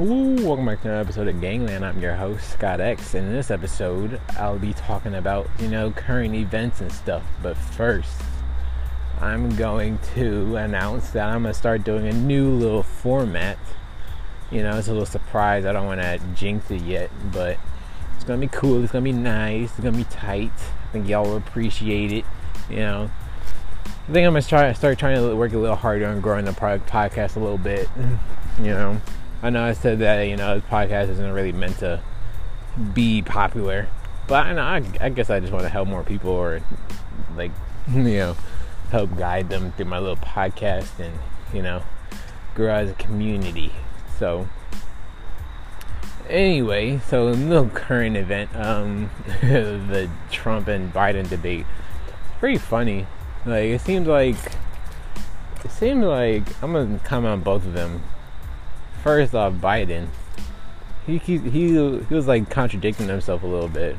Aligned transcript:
Ooh, 0.00 0.46
welcome 0.46 0.64
back 0.64 0.80
to 0.80 0.88
another 0.88 1.02
episode 1.02 1.28
of 1.28 1.42
Gangland. 1.42 1.84
I'm 1.84 2.00
your 2.00 2.14
host, 2.14 2.52
Scott 2.52 2.80
X. 2.80 3.12
and 3.12 3.26
In 3.26 3.34
this 3.34 3.50
episode, 3.50 4.18
I'll 4.30 4.58
be 4.58 4.72
talking 4.72 5.14
about, 5.14 5.46
you 5.58 5.68
know, 5.68 5.90
current 5.90 6.34
events 6.34 6.80
and 6.80 6.90
stuff. 6.90 7.22
But 7.42 7.54
first, 7.54 8.22
I'm 9.20 9.54
going 9.56 9.98
to 10.14 10.56
announce 10.56 11.10
that 11.10 11.28
I'm 11.28 11.42
going 11.42 11.52
to 11.52 11.58
start 11.58 11.84
doing 11.84 12.06
a 12.06 12.14
new 12.14 12.48
little 12.48 12.82
format. 12.82 13.58
You 14.50 14.62
know, 14.62 14.78
it's 14.78 14.88
a 14.88 14.92
little 14.92 15.04
surprise. 15.04 15.66
I 15.66 15.72
don't 15.74 15.84
want 15.84 16.00
to 16.00 16.18
jinx 16.34 16.70
it 16.70 16.80
yet, 16.80 17.10
but 17.30 17.58
it's 18.16 18.24
going 18.24 18.40
to 18.40 18.46
be 18.46 18.50
cool. 18.50 18.82
It's 18.82 18.92
going 18.92 19.04
to 19.04 19.12
be 19.12 19.18
nice. 19.18 19.68
It's 19.72 19.80
going 19.80 19.92
to 19.92 19.98
be 19.98 20.04
tight. 20.04 20.52
I 20.54 20.92
think 20.92 21.08
y'all 21.10 21.24
will 21.24 21.36
appreciate 21.36 22.10
it. 22.10 22.24
You 22.70 22.76
know, 22.76 23.10
I 23.84 24.12
think 24.12 24.26
I'm 24.26 24.32
going 24.32 24.42
to 24.42 24.48
try 24.48 24.72
start 24.72 24.98
trying 24.98 25.16
to 25.16 25.36
work 25.36 25.52
a 25.52 25.58
little 25.58 25.76
harder 25.76 26.06
on 26.06 26.22
growing 26.22 26.46
the 26.46 26.52
podcast 26.52 27.36
a 27.36 27.40
little 27.40 27.58
bit. 27.58 27.86
You 28.58 28.72
know, 28.74 29.00
I 29.42 29.50
know 29.50 29.64
I 29.64 29.72
said 29.72 30.00
that 30.00 30.22
you 30.24 30.36
know 30.36 30.60
this 30.60 30.68
podcast 30.70 31.08
isn't 31.10 31.32
really 31.32 31.52
meant 31.52 31.78
to 31.78 32.02
be 32.92 33.22
popular, 33.22 33.88
but 34.26 34.46
I 34.46 34.52
know 34.52 34.62
I, 34.62 34.82
I 35.00 35.08
guess 35.08 35.30
I 35.30 35.40
just 35.40 35.52
want 35.52 35.64
to 35.64 35.70
help 35.70 35.88
more 35.88 36.04
people 36.04 36.30
or 36.30 36.60
like 37.36 37.52
you 37.90 38.02
know 38.02 38.36
help 38.90 39.16
guide 39.16 39.48
them 39.48 39.72
through 39.72 39.86
my 39.86 39.98
little 39.98 40.16
podcast 40.16 40.98
and 40.98 41.18
you 41.54 41.62
know 41.62 41.82
grow 42.54 42.74
as 42.74 42.90
a 42.90 42.94
community. 42.94 43.72
So 44.18 44.46
anyway, 46.28 46.98
so 46.98 47.28
a 47.28 47.30
little 47.30 47.68
current 47.70 48.18
event, 48.18 48.54
um, 48.54 49.10
the 49.40 50.10
Trump 50.30 50.68
and 50.68 50.92
Biden 50.92 51.28
debate. 51.28 51.64
It's 52.08 52.38
Pretty 52.38 52.58
funny. 52.58 53.06
Like 53.46 53.64
it 53.64 53.80
seems 53.80 54.06
like 54.06 54.36
it 55.64 55.70
seems 55.70 56.04
like 56.04 56.42
I'm 56.62 56.74
gonna 56.74 56.98
comment 57.04 57.32
on 57.32 57.40
both 57.40 57.64
of 57.64 57.72
them 57.72 58.02
first 59.02 59.34
off, 59.34 59.54
Biden, 59.54 60.08
he 61.06 61.18
he 61.18 61.38
he, 61.38 61.72
was 61.78 62.26
like 62.26 62.50
contradicting 62.50 63.08
himself 63.08 63.42
a 63.42 63.46
little 63.46 63.68
bit, 63.68 63.96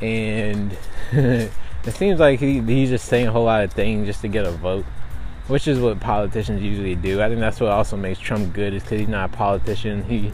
and 0.00 0.76
it 1.12 1.50
seems 1.90 2.20
like 2.20 2.40
he 2.40 2.60
he's 2.60 2.90
just 2.90 3.06
saying 3.06 3.28
a 3.28 3.32
whole 3.32 3.44
lot 3.44 3.64
of 3.64 3.72
things 3.72 4.06
just 4.06 4.20
to 4.22 4.28
get 4.28 4.44
a 4.44 4.50
vote, 4.50 4.84
which 5.48 5.68
is 5.68 5.78
what 5.78 6.00
politicians 6.00 6.62
usually 6.62 6.94
do. 6.94 7.22
I 7.22 7.28
think 7.28 7.40
that's 7.40 7.60
what 7.60 7.70
also 7.70 7.96
makes 7.96 8.18
Trump 8.18 8.52
good 8.52 8.74
is 8.74 8.82
because 8.82 9.00
he's 9.00 9.08
not 9.08 9.30
a 9.32 9.36
politician. 9.36 10.04
He 10.04 10.32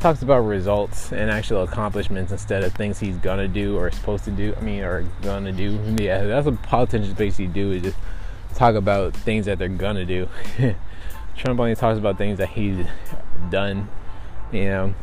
talks 0.00 0.22
about 0.22 0.38
results 0.40 1.12
and 1.12 1.30
actual 1.30 1.62
accomplishments 1.62 2.30
instead 2.30 2.62
of 2.62 2.72
things 2.72 3.00
he's 3.00 3.16
gonna 3.16 3.48
do 3.48 3.76
or 3.76 3.90
supposed 3.90 4.24
to 4.24 4.30
do. 4.30 4.54
I 4.56 4.60
mean, 4.60 4.82
or 4.82 5.04
gonna 5.22 5.52
do. 5.52 5.78
Yeah, 5.98 6.24
that's 6.24 6.46
what 6.46 6.62
politicians 6.62 7.14
basically 7.14 7.48
do 7.48 7.72
is 7.72 7.82
just 7.82 7.96
talk 8.54 8.74
about 8.74 9.14
things 9.14 9.46
that 9.46 9.58
they're 9.58 9.68
gonna 9.68 10.04
do. 10.04 10.28
Trump 11.38 11.60
only 11.60 11.76
talks 11.76 11.98
about 11.98 12.18
things 12.18 12.38
that 12.38 12.48
he's 12.50 12.84
done, 13.48 13.88
you 14.52 14.64
know. 14.64 14.94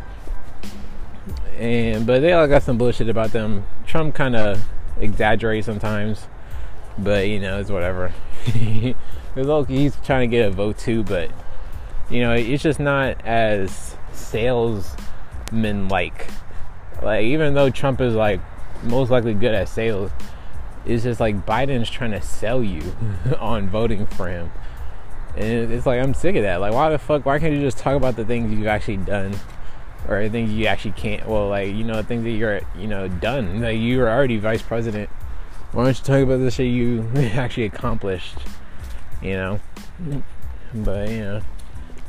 And 1.58 2.05
but 2.05 2.19
they 2.19 2.33
all 2.33 2.47
got 2.47 2.61
some 2.61 2.77
bullshit 2.77 3.09
about 3.09 3.31
them. 3.31 3.66
Trump 3.88 4.14
kind 4.14 4.36
of 4.36 4.64
exaggerates 5.00 5.66
sometimes, 5.66 6.27
but 6.97 7.27
you 7.27 7.39
know 7.39 7.59
it's 7.59 7.72
whatever. 7.72 8.14
he's 8.44 9.95
trying 10.03 10.30
to 10.30 10.36
get 10.36 10.45
a 10.45 10.52
vote 10.52 10.77
too, 10.77 11.03
but 11.03 11.31
you 12.09 12.19
know 12.19 12.33
it's 12.33 12.61
just 12.61 12.80
not 12.80 13.25
as 13.25 13.95
salesman 14.11 15.88
like. 15.88 16.27
Like 17.02 17.23
even 17.23 17.53
though 17.53 17.70
Trump 17.70 18.02
is 18.02 18.14
like 18.14 18.42
most 18.83 19.09
likely 19.09 19.33
good 19.33 19.55
at 19.55 19.70
sales, 19.70 20.11
it's 20.86 21.03
just 21.03 21.22
like 21.22 21.45
Biden's 21.45 21.89
trying 21.89 22.11
to 22.11 22.22
sell 22.22 22.61
you 22.61 22.95
on 23.39 23.70
voting 23.70 24.05
for 24.05 24.27
him 24.27 24.52
and 25.38 25.72
it's 25.72 25.86
like 25.86 26.02
I'm 26.02 26.14
sick 26.14 26.36
of 26.36 26.44
that. 26.44 26.61
Like, 26.61 26.73
why 26.73 26.89
the 26.89 26.97
fuck? 26.97 27.25
Why 27.25 27.39
can't 27.39 27.53
you 27.53 27.61
just 27.61 27.78
talk 27.78 27.95
about 27.95 28.16
the 28.16 28.25
things 28.25 28.52
you've 28.52 28.67
actually 28.67 28.97
done, 28.97 29.36
or 30.08 30.27
things 30.30 30.52
you 30.52 30.65
actually 30.67 30.92
can't? 30.92 31.27
Well, 31.27 31.49
like 31.49 31.73
you 31.76 31.83
know, 31.83 32.02
things 32.02 32.23
that 32.23 32.32
you're 32.32 32.61
you 32.77 32.87
know 32.87 33.08
done. 33.08 33.61
Like 33.61 33.77
you 33.77 33.99
were 33.99 34.09
already 34.09 34.37
vice 34.37 34.61
president. 34.61 35.09
Why 35.71 35.83
don't 35.83 35.98
you 35.98 36.04
talk 36.04 36.23
about 36.23 36.37
the 36.37 36.52
shit 36.52 36.67
you 36.67 37.09
actually 37.15 37.65
accomplished? 37.65 38.37
You 39.21 39.33
know, 39.33 39.59
but 40.73 41.09
you 41.09 41.20
know, 41.20 41.42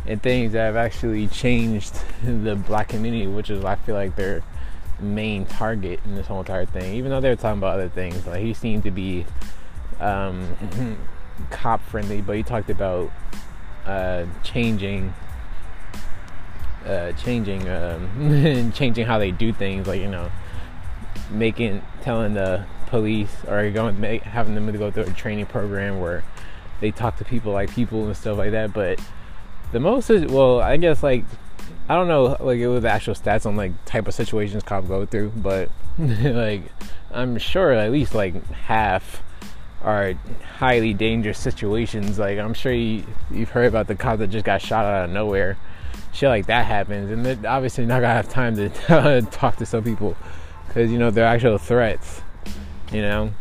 and 0.06 0.22
things 0.22 0.52
that 0.52 0.66
have 0.66 0.76
actually 0.76 1.26
changed 1.26 1.94
the 2.24 2.54
black 2.54 2.88
community, 2.88 3.26
which 3.26 3.50
is 3.50 3.64
I 3.64 3.74
feel 3.74 3.96
like 3.96 4.14
their 4.14 4.44
main 5.00 5.46
target 5.46 6.00
in 6.04 6.14
this 6.14 6.28
whole 6.28 6.40
entire 6.40 6.64
thing. 6.64 6.94
Even 6.94 7.10
though 7.10 7.20
they 7.20 7.28
were 7.28 7.36
talking 7.36 7.58
about 7.58 7.74
other 7.74 7.88
things, 7.88 8.24
like 8.24 8.42
he 8.42 8.54
seemed 8.54 8.84
to 8.84 8.92
be. 8.92 9.26
Um, 9.98 10.98
cop 11.50 11.82
friendly, 11.82 12.20
but 12.20 12.36
he 12.36 12.42
talked 12.42 12.70
about 12.70 13.10
uh, 13.84 14.24
changing, 14.42 15.14
uh, 16.84 17.12
changing, 17.12 17.68
um, 17.68 18.72
changing 18.74 19.06
how 19.06 19.18
they 19.18 19.30
do 19.30 19.52
things. 19.52 19.86
Like 19.86 20.00
you 20.00 20.08
know, 20.08 20.30
making 21.30 21.82
telling 22.02 22.34
the 22.34 22.64
police 22.86 23.34
or 23.48 23.70
going 23.70 24.00
make, 24.00 24.22
having 24.22 24.54
them 24.54 24.70
to 24.70 24.78
go 24.78 24.90
through 24.90 25.04
a 25.04 25.12
training 25.12 25.46
program 25.46 26.00
where 26.00 26.24
they 26.80 26.90
talk 26.90 27.16
to 27.16 27.24
people 27.24 27.52
like 27.52 27.70
people 27.70 28.06
and 28.06 28.16
stuff 28.16 28.38
like 28.38 28.52
that. 28.52 28.72
But 28.72 29.00
the 29.72 29.80
most 29.80 30.10
is 30.10 30.30
well, 30.30 30.60
I 30.60 30.76
guess 30.76 31.02
like 31.02 31.24
I 31.88 31.94
don't 31.94 32.08
know 32.08 32.36
like 32.40 32.58
it 32.58 32.68
was 32.68 32.82
the 32.82 32.90
actual 32.90 33.14
stats 33.14 33.46
on 33.46 33.56
like 33.56 33.72
type 33.84 34.08
of 34.08 34.14
situations 34.14 34.62
cops 34.62 34.88
go 34.88 35.06
through, 35.06 35.32
but 35.36 35.70
like 35.98 36.62
I'm 37.10 37.38
sure 37.38 37.72
at 37.72 37.92
least 37.92 38.14
like 38.14 38.44
half 38.52 39.22
are 39.82 40.14
highly 40.58 40.94
dangerous 40.94 41.38
situations. 41.38 42.18
Like 42.18 42.38
I'm 42.38 42.54
sure 42.54 42.72
you, 42.72 43.04
have 43.34 43.50
heard 43.50 43.66
about 43.66 43.86
the 43.86 43.94
cop 43.94 44.18
that 44.18 44.28
just 44.28 44.44
got 44.44 44.60
shot 44.60 44.84
out 44.84 45.04
of 45.04 45.10
nowhere. 45.10 45.56
Shit 46.12 46.28
like 46.28 46.46
that 46.46 46.66
happens, 46.66 47.10
and 47.10 47.24
they're 47.24 47.50
obviously 47.50 47.84
not 47.84 48.00
gonna 48.00 48.14
have 48.14 48.28
time 48.28 48.56
to 48.56 49.22
talk 49.30 49.56
to 49.56 49.66
some 49.66 49.84
people 49.84 50.16
because 50.66 50.90
you 50.90 50.98
know 50.98 51.10
they're 51.10 51.26
actual 51.26 51.58
threats. 51.58 52.22
You 52.92 53.02
know, 53.02 53.32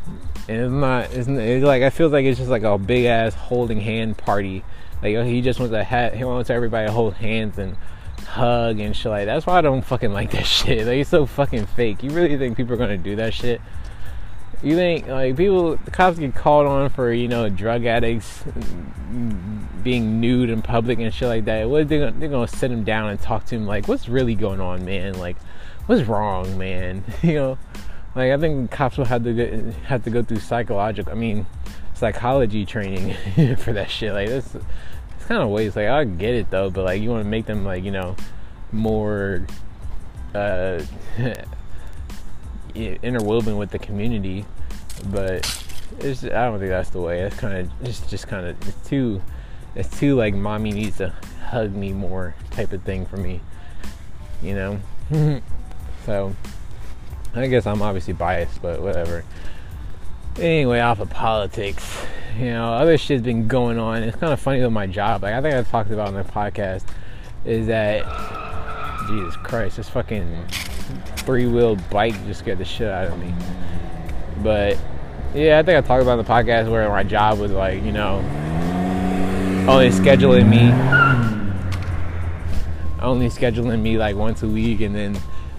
and 0.48 0.62
it's 0.62 0.72
not. 0.72 1.14
It's, 1.14 1.28
it's 1.28 1.66
like 1.66 1.84
I 1.84 1.90
feel 1.90 2.10
like 2.10 2.26
it's 2.26 2.38
just 2.38 2.50
like 2.50 2.64
a 2.64 2.78
big 2.78 3.06
ass 3.06 3.34
holding 3.34 3.80
hand 3.80 4.18
party. 4.18 4.64
Like 5.02 5.26
he 5.26 5.42
just 5.42 5.60
wants 5.60 5.72
to 5.72 5.84
have, 5.84 6.14
he 6.14 6.24
wants 6.24 6.50
everybody 6.50 6.88
to 6.88 6.92
hold 6.92 7.14
hands 7.16 7.58
and 7.58 7.78
hug 8.26 8.80
and 8.80 8.96
shit 8.96 9.12
like 9.12 9.26
that. 9.26 9.36
That's 9.36 9.46
why 9.46 9.58
I 9.58 9.62
don't 9.62 9.84
fucking 9.84 10.12
like 10.12 10.32
that 10.32 10.46
shit. 10.46 10.86
Like 10.88 10.98
it's 10.98 11.10
so 11.10 11.26
fucking 11.26 11.68
fake. 11.68 12.04
You 12.04 12.12
really 12.12 12.38
think 12.38 12.58
people 12.58 12.74
are 12.74 12.78
gonna 12.78 12.98
do 12.98 13.16
that 13.18 13.34
shit? 13.34 13.62
You 14.64 14.76
think 14.76 15.08
like 15.08 15.38
people, 15.38 15.76
the 15.78 15.92
cops 15.92 16.18
get 16.18 16.36
called 16.36 16.68
on 16.68 16.90
for 16.90 17.12
you 17.12 17.28
know 17.28 17.50
drug 17.50 17.86
addicts 17.86 18.44
being 19.84 20.20
nude 20.20 20.50
in 20.50 20.62
public 20.62 21.00
and 21.00 21.14
shit 21.14 21.28
like 21.28 21.46
that? 21.46 21.70
What 21.70 21.88
they 21.88 22.00
gonna, 22.00 22.12
they're 22.12 22.30
gonna 22.30 22.48
sit 22.48 22.70
them 22.70 22.84
down 22.84 23.10
and 23.10 23.20
talk 23.20 23.46
to 23.46 23.56
him 23.56 23.68
like, 23.68 23.88
what's 23.88 24.10
really 24.10 24.36
going 24.36 24.60
on, 24.60 24.84
man? 24.84 25.18
Like, 25.18 25.38
what's 25.86 26.04
wrong, 26.04 26.58
man? 26.58 27.04
you 27.22 27.36
know, 27.36 27.58
like 28.16 28.32
I 28.32 28.38
think 28.38 28.72
cops 28.72 28.98
will 28.98 29.06
have 29.06 29.24
to 29.24 29.34
go, 29.34 29.72
have 29.86 30.04
to 30.04 30.10
go 30.10 30.24
through 30.24 30.40
psychological, 30.40 31.12
I 31.12 31.16
mean, 31.16 31.46
psychology 31.94 32.66
training 32.66 33.16
for 33.58 33.74
that 33.74 33.90
shit. 33.90 34.14
Like 34.14 34.28
this, 34.28 34.56
it's 34.56 35.26
kind 35.26 35.42
of 35.42 35.50
waste. 35.50 35.76
Like 35.76 35.88
I 35.88 36.04
get 36.04 36.34
it 36.34 36.50
though, 36.50 36.70
but 36.70 36.86
like 36.86 37.02
you 37.02 37.12
want 37.12 37.24
to 37.24 37.30
make 37.30 37.46
them 37.46 37.64
like 37.64 37.84
you 37.84 37.92
know 37.92 38.16
more. 38.72 39.46
Uh, 40.34 40.82
interwoven 42.76 43.58
with 43.58 43.72
the 43.72 43.80
community, 43.80 44.46
but 45.06 45.46
it's 46.00 46.24
I 46.24 46.46
don't 46.46 46.60
think 46.60 46.70
that's 46.70 46.90
the 46.90 47.02
way. 47.02 47.22
It's 47.22 47.36
kind 47.36 47.58
of 47.58 47.88
it's 47.88 48.02
just 48.10 48.28
kind 48.28 48.48
of 48.48 48.68
it's 48.68 48.90
too 48.90 49.22
it's 49.76 50.00
too 50.00 50.16
like 50.16 50.34
mommy 50.34 50.72
needs 50.72 50.98
to 50.98 51.14
hug 51.50 51.74
me 51.74 51.94
more 51.94 52.36
type 52.52 52.74
of 52.74 52.84
thing 52.84 53.06
for 53.06 53.18
me, 53.18 53.42
you 54.42 54.56
know. 54.56 54.80
so 56.06 56.36
I 57.36 57.48
guess 57.48 57.68
I'm 57.68 57.82
obviously 57.82 58.14
biased, 58.14 58.62
but 58.62 58.82
whatever. 58.82 59.24
Anyway, 60.38 60.80
off 60.80 61.00
of 61.00 61.10
politics, 61.10 62.06
you 62.38 62.46
know, 62.46 62.74
other 62.74 62.98
shit's 62.98 63.24
been 63.24 63.48
going 63.48 63.78
on. 63.78 64.04
It's 64.04 64.18
kind 64.18 64.34
of 64.34 64.40
funny 64.40 64.62
with 64.62 64.72
my 64.72 64.88
job. 64.88 65.24
Like 65.24 65.34
I 65.34 65.42
think 65.42 65.56
I 65.56 65.64
talked 65.64 65.92
about 65.92 66.10
on 66.10 66.14
the 66.14 66.24
podcast, 66.24 66.84
is 67.46 67.68
that 67.68 68.04
Jesus 69.08 69.36
Christ, 69.38 69.78
this 69.78 69.90
fucking 69.90 70.46
three 71.18 71.48
wheel 71.48 71.76
bike 71.90 72.14
just 72.26 72.42
scared 72.42 72.58
the 72.58 72.66
shit 72.66 72.90
out 72.90 73.08
of 73.08 73.20
me. 73.20 73.34
But 74.44 74.78
yeah, 75.34 75.60
I 75.60 75.64
think 75.64 75.78
I 75.78 75.82
talked 75.82 76.02
about 76.02 76.20
in 76.20 76.26
the 76.26 76.32
podcast 76.32 76.70
where 76.70 76.88
my 76.90 77.04
job 77.04 77.40
was 77.40 77.52
like, 77.52 77.84
you 77.84 77.92
know, 77.92 78.18
only 79.68 79.90
scheduling 79.90 80.48
me, 80.48 80.72
only 83.02 83.28
scheduling 83.28 83.82
me 83.82 83.98
like 83.98 84.16
once 84.16 84.44
a 84.44 84.48
week, 84.48 84.82
and 84.82 84.96
then 84.96 85.18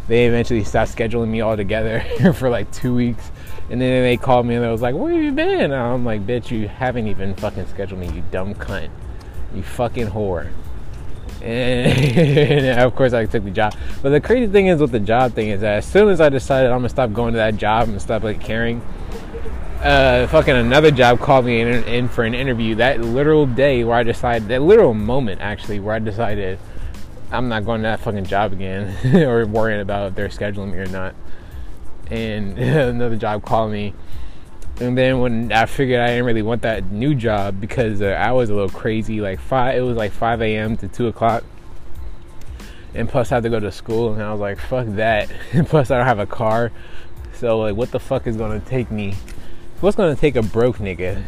they 0.08 0.26
eventually 0.26 0.64
stopped 0.64 0.96
scheduling 0.96 1.29
me 1.29 1.40
all 1.40 1.56
together 1.56 2.00
for 2.34 2.49
like 2.49 2.70
two 2.72 2.94
weeks. 2.94 3.31
And 3.69 3.81
then 3.81 4.05
they 4.05 4.17
called 4.17 4.46
me 4.46 4.55
and 4.55 4.64
they 4.64 4.70
was 4.70 4.82
like, 4.82 4.94
"Where 4.94 5.12
have 5.12 5.22
you 5.22 5.32
been?" 5.32 5.61
And 5.61 5.75
I'm 5.75 6.05
like, 6.05 6.25
"Bitch, 6.25 6.50
you 6.50 6.69
haven't 6.69 7.08
even 7.08 7.34
fucking 7.34 7.67
scheduled 7.67 8.00
me, 8.00 8.08
you 8.08 8.22
dumb 8.31 8.55
cunt, 8.55 8.90
you 9.55 9.62
fucking 9.62 10.06
whore." 10.06 10.50
and 11.43 12.81
of 12.81 12.94
course 12.94 13.12
I 13.12 13.27
took 13.27 13.44
the 13.44 13.50
job. 13.50 13.75
But 14.03 14.11
the 14.11 14.21
crazy 14.21 14.50
thing 14.50 14.67
is 14.67 14.81
with 14.81 14.93
the 14.93 15.00
job 15.00 15.33
thing 15.33 15.49
is 15.49 15.61
that 15.61 15.79
as 15.79 15.87
soon 15.87 16.09
as 16.09 16.21
I 16.21 16.29
decided 16.29 16.71
I'm 16.71 16.79
gonna 16.79 16.88
stop 16.88 17.12
going 17.12 17.33
to 17.35 17.38
that 17.38 17.56
job 17.56 17.88
and 17.88 18.00
stop 18.00 18.23
like 18.23 18.41
caring, 18.41 18.81
uh, 19.83 20.27
fucking 20.29 20.56
another 20.56 20.91
job 20.91 21.21
called 21.21 21.44
me 21.44 21.61
in, 21.61 21.69
in, 21.85 22.09
for 22.09 22.25
an 22.25 22.35
interview 22.35 22.75
that 22.77 23.00
literal 23.00 23.47
day 23.47 23.85
where 23.85 23.97
I 23.97 24.03
decided, 24.03 24.49
that 24.49 24.62
literal 24.62 24.94
moment 24.94 25.41
actually 25.41 25.81
where 25.81 25.94
I 25.94 25.99
decided 25.99 26.59
I'm 27.31 27.49
not 27.49 27.65
going 27.65 27.82
to 27.82 27.89
that 27.89 28.00
fucking 28.00 28.25
job 28.25 28.53
again 28.53 29.15
or 29.15 29.47
worrying 29.47 29.81
about 29.81 30.09
if 30.09 30.15
they're 30.15 30.29
scheduling 30.29 30.73
me 30.73 30.79
or 30.79 30.87
not. 30.87 31.15
And 32.11 32.59
another 32.59 33.17
job 33.17 33.44
called 33.44 33.73
me. 33.73 33.94
And 34.78 34.96
then 34.96 35.20
when 35.20 35.52
I 35.52 35.64
figured 35.67 36.00
I 36.00 36.08
didn't 36.08 36.26
really 36.26 36.43
want 36.43 36.62
that 36.62 36.90
new 36.90 37.14
job 37.14 37.61
because 37.61 38.02
uh, 38.02 38.06
I 38.06 38.32
was 38.32 38.50
a 38.50 38.55
little 38.55 38.69
crazy, 38.69 39.23
like 39.23 39.40
five, 39.40 39.76
it 39.76 39.81
was 39.81 39.96
like 39.96 40.12
5 40.12 40.43
a.m. 40.43 40.76
to 40.76 40.88
2 40.88 41.06
o'clock. 41.08 41.44
And 42.94 43.08
plus, 43.08 43.32
I 43.32 43.37
had 43.37 43.43
to 43.44 43.50
go 43.50 43.61
to 43.61 43.70
school, 43.70 44.12
and 44.12 44.23
I 44.23 44.32
was 44.32 44.40
like, 44.40 44.58
fuck 44.58 44.87
that. 44.90 45.31
And 45.52 45.67
plus, 45.67 45.90
I 45.90 45.99
don't 45.99 46.06
have 46.06 46.19
a 46.19 46.26
car. 46.26 46.73
So, 47.34 47.58
like, 47.58 47.76
what 47.76 47.90
the 47.90 48.00
fuck 48.00 48.26
is 48.26 48.37
gonna 48.37 48.61
take 48.61 48.90
me? 48.90 49.14
What's 49.81 49.96
gonna 49.96 50.17
take 50.17 50.37
a 50.37 50.43
broke 50.43 50.79
nigga? 50.79 51.22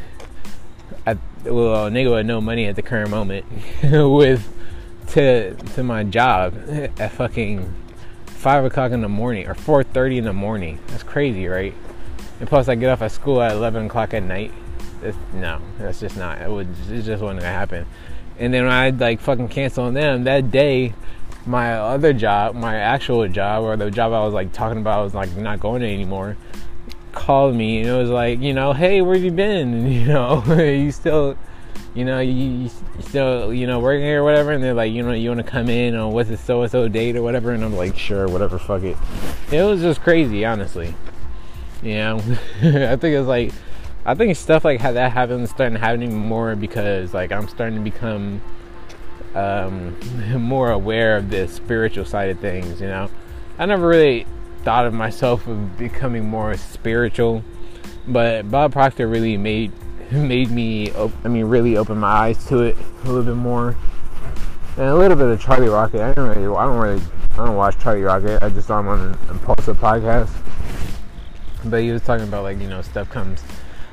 I, 1.06 1.18
well, 1.44 1.86
a 1.86 1.90
nigga 1.90 2.14
with 2.14 2.26
no 2.26 2.40
money 2.40 2.66
at 2.66 2.76
the 2.76 2.82
current 2.82 3.10
moment 3.10 3.44
with 3.82 4.48
to 5.08 5.54
to 5.54 5.82
my 5.82 6.04
job 6.04 6.54
at 6.98 7.12
fucking 7.12 7.74
five 8.26 8.64
o'clock 8.64 8.92
in 8.92 9.00
the 9.02 9.08
morning 9.08 9.46
or 9.46 9.54
four 9.54 9.84
thirty 9.84 10.16
in 10.18 10.24
the 10.24 10.32
morning. 10.32 10.78
That's 10.88 11.02
crazy, 11.02 11.46
right? 11.46 11.74
And 12.40 12.48
plus, 12.48 12.68
I 12.68 12.74
get 12.74 12.90
off 12.90 13.02
at 13.02 13.12
school 13.12 13.42
at 13.42 13.52
eleven 13.52 13.86
o'clock 13.86 14.14
at 14.14 14.22
night. 14.22 14.52
It's, 15.02 15.16
no, 15.34 15.60
that's 15.78 16.00
just 16.00 16.16
not. 16.16 16.40
It 16.40 16.50
would. 16.50 16.68
It 16.90 17.02
just 17.02 17.22
wasn't 17.22 17.40
gonna 17.40 17.52
happen. 17.52 17.86
And 18.38 18.54
then 18.54 18.64
when 18.64 18.72
I 18.72 18.90
like 18.90 19.20
fucking 19.20 19.48
cancel 19.48 19.84
on 19.84 19.94
them 19.94 20.24
that 20.24 20.50
day, 20.50 20.94
my 21.44 21.74
other 21.74 22.12
job, 22.12 22.54
my 22.54 22.76
actual 22.76 23.26
job, 23.28 23.64
or 23.64 23.76
the 23.76 23.90
job 23.90 24.12
I 24.12 24.24
was 24.24 24.34
like 24.34 24.52
talking 24.52 24.78
about, 24.78 25.00
I 25.00 25.02
was 25.02 25.14
like 25.14 25.36
not 25.36 25.60
going 25.60 25.80
to 25.82 25.88
anymore. 25.88 26.36
Called 27.12 27.56
me 27.56 27.80
and 27.80 27.88
it 27.88 27.96
was 27.96 28.10
like, 28.10 28.38
you 28.38 28.52
know, 28.52 28.72
hey, 28.72 29.00
where 29.00 29.14
have 29.14 29.24
you 29.24 29.32
been? 29.32 29.74
And, 29.74 29.92
you 29.92 30.06
know, 30.06 30.44
you 30.54 30.92
still 30.92 31.36
you 31.94 32.04
know, 32.04 32.20
you, 32.20 32.32
you 32.32 32.70
still, 33.00 33.52
you 33.52 33.66
know, 33.66 33.80
working 33.80 34.04
here 34.04 34.20
or 34.20 34.24
whatever, 34.24 34.52
and 34.52 34.62
they're 34.62 34.74
like, 34.74 34.92
you 34.92 35.02
know, 35.02 35.12
you 35.12 35.30
want 35.30 35.44
to 35.44 35.50
come 35.50 35.68
in 35.68 35.96
on 35.96 36.12
what's 36.12 36.28
the 36.28 36.36
so 36.36 36.62
and 36.62 36.70
so 36.70 36.86
date 36.86 37.16
or 37.16 37.22
whatever, 37.22 37.50
and 37.50 37.64
I'm 37.64 37.74
like, 37.74 37.98
sure, 37.98 38.28
whatever, 38.28 38.56
fuck 38.56 38.82
it. 38.82 38.96
It 39.50 39.62
was 39.62 39.80
just 39.80 40.00
crazy, 40.02 40.44
honestly. 40.44 40.94
Know, 41.82 42.16
I 42.62 42.96
think 42.96 43.14
it's 43.16 43.28
like, 43.28 43.52
I 44.04 44.14
think 44.14 44.36
stuff 44.36 44.64
like 44.64 44.80
that 44.82 45.12
happens 45.12 45.50
starting 45.50 45.78
happening 45.78 46.14
more 46.14 46.56
because 46.56 47.14
like 47.14 47.30
I'm 47.30 47.48
starting 47.48 47.76
to 47.76 47.82
become 47.82 48.40
um, 49.34 49.96
more 50.40 50.70
aware 50.70 51.16
of 51.16 51.30
the 51.30 51.46
spiritual 51.48 52.04
side 52.04 52.30
of 52.30 52.40
things. 52.40 52.80
You 52.80 52.88
know, 52.88 53.10
I 53.58 53.66
never 53.66 53.86
really 53.86 54.26
thought 54.64 54.86
of 54.86 54.94
myself 54.94 55.46
of 55.46 55.78
becoming 55.78 56.28
more 56.28 56.56
spiritual, 56.56 57.44
but 58.06 58.50
Bob 58.50 58.72
Proctor 58.72 59.06
really 59.06 59.36
made 59.36 59.72
made 60.10 60.50
me, 60.50 60.90
I 60.92 61.28
mean, 61.28 61.44
really 61.44 61.76
open 61.76 61.98
my 61.98 62.08
eyes 62.08 62.46
to 62.46 62.62
it 62.62 62.76
a 63.04 63.06
little 63.06 63.22
bit 63.22 63.36
more. 63.36 63.76
And 64.76 64.86
a 64.86 64.94
little 64.94 65.16
bit 65.16 65.26
of 65.26 65.40
Charlie 65.40 65.68
Rocket. 65.68 66.00
I 66.00 66.14
don't 66.14 66.28
really, 66.28 66.56
I 66.56 66.64
don't 66.64 66.78
really, 66.78 67.02
I 67.32 67.36
don't 67.36 67.56
watch 67.56 67.78
Charlie 67.78 68.02
Rocket. 68.02 68.42
I 68.42 68.48
just 68.48 68.68
saw 68.68 68.80
him 68.80 68.88
on 68.88 69.00
an 69.00 69.18
Impulsive 69.28 69.76
podcast. 69.76 70.30
But 71.68 71.82
he 71.82 71.90
was 71.90 72.02
talking 72.02 72.26
about 72.26 72.42
like 72.42 72.58
you 72.58 72.68
know 72.68 72.82
stuff 72.82 73.10
comes, 73.10 73.42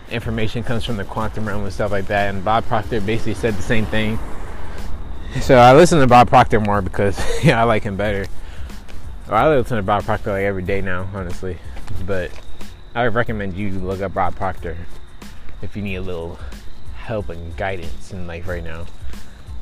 information 0.10 0.63
comes 0.63 0.83
from 0.86 0.98
the 0.98 1.06
quantum 1.06 1.48
realm 1.48 1.63
and 1.63 1.74
stuff 1.74 1.92
like 1.92 2.07
that. 2.07 2.33
And 2.33 2.44
Bob 2.44 2.66
Proctor 2.66 3.01
basically 3.01 3.33
said 3.33 3.54
the 3.56 3.62
same 3.62 3.86
thing. 3.86 4.19
So 5.42 5.57
I 5.57 5.74
listen 5.74 6.00
to 6.00 6.07
Bob 6.07 6.30
Proctor 6.30 6.60
more 6.60 6.81
because 6.81 7.19
yeah, 7.44 7.60
I 7.60 7.63
like 7.63 7.83
him 7.83 7.98
better. 7.98 8.25
Well, 9.27 9.36
I 9.36 9.56
listen 9.56 9.77
to 9.77 9.83
Bob 9.83 10.04
Proctor 10.04 10.31
like 10.31 10.44
every 10.44 10.63
day 10.63 10.81
now, 10.81 11.10
honestly. 11.13 11.57
But 12.06 12.31
I 12.94 13.04
would 13.04 13.16
recommend 13.16 13.56
you 13.56 13.72
look 13.72 14.01
up 14.01 14.13
Bob 14.13 14.36
Proctor 14.36 14.77
if 15.62 15.75
you 15.75 15.81
need 15.81 15.95
a 15.95 16.01
little 16.01 16.39
help 16.95 17.30
and 17.30 17.56
guidance 17.57 18.12
in 18.12 18.27
life 18.27 18.48
right 18.48 18.63
now. 18.63 18.86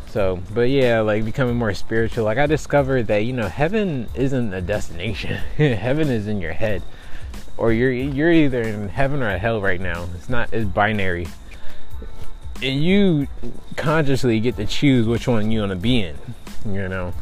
So, 0.07 0.39
but 0.53 0.69
yeah, 0.69 1.01
like 1.01 1.25
becoming 1.25 1.55
more 1.55 1.73
spiritual. 1.73 2.25
Like 2.25 2.37
I 2.37 2.45
discovered 2.45 3.07
that 3.07 3.25
you 3.25 3.33
know 3.33 3.47
heaven 3.47 4.07
isn't 4.13 4.53
a 4.53 4.61
destination. 4.61 5.37
heaven 5.57 6.09
is 6.09 6.27
in 6.27 6.39
your 6.39 6.53
head, 6.53 6.83
or 7.57 7.71
you're 7.71 7.91
you're 7.91 8.31
either 8.31 8.61
in 8.61 8.89
heaven 8.89 9.21
or 9.21 9.37
hell 9.37 9.61
right 9.61 9.79
now. 9.79 10.07
It's 10.15 10.29
not 10.29 10.53
it's 10.53 10.65
binary, 10.65 11.27
and 12.61 12.83
you 12.83 13.27
consciously 13.75 14.39
get 14.39 14.55
to 14.57 14.65
choose 14.65 15.07
which 15.07 15.27
one 15.27 15.51
you 15.51 15.59
want 15.59 15.71
to 15.71 15.75
be 15.75 16.01
in. 16.01 16.17
You 16.65 16.87
know, 16.87 17.13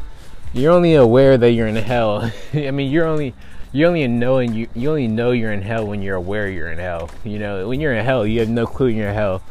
you're 0.52 0.72
only 0.72 0.94
aware 0.94 1.36
that 1.36 1.52
you're 1.52 1.66
in 1.66 1.76
hell. 1.76 2.30
I 2.54 2.70
mean, 2.70 2.90
you're 2.90 3.06
only 3.06 3.34
you 3.72 3.86
only 3.86 4.06
know 4.06 4.38
you 4.40 4.68
you 4.74 4.90
only 4.90 5.08
know 5.08 5.32
you're 5.32 5.52
in 5.52 5.62
hell 5.62 5.86
when 5.86 6.02
you're 6.02 6.16
aware 6.16 6.48
you're 6.48 6.70
in 6.70 6.78
hell. 6.78 7.10
You 7.24 7.38
know, 7.38 7.68
when 7.68 7.80
you're 7.80 7.94
in 7.94 8.04
hell, 8.04 8.26
you 8.26 8.40
have 8.40 8.48
no 8.48 8.66
clue 8.66 8.88
you're 8.88 9.08
in 9.08 9.14
hell. 9.14 9.42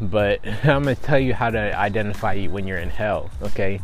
But 0.00 0.46
I'm 0.64 0.84
gonna 0.84 0.94
tell 0.94 1.18
you 1.18 1.34
how 1.34 1.50
to 1.50 1.76
identify 1.76 2.34
you 2.34 2.50
when 2.50 2.66
you're 2.66 2.78
in 2.78 2.90
hell. 2.90 3.30
Okay. 3.42 3.80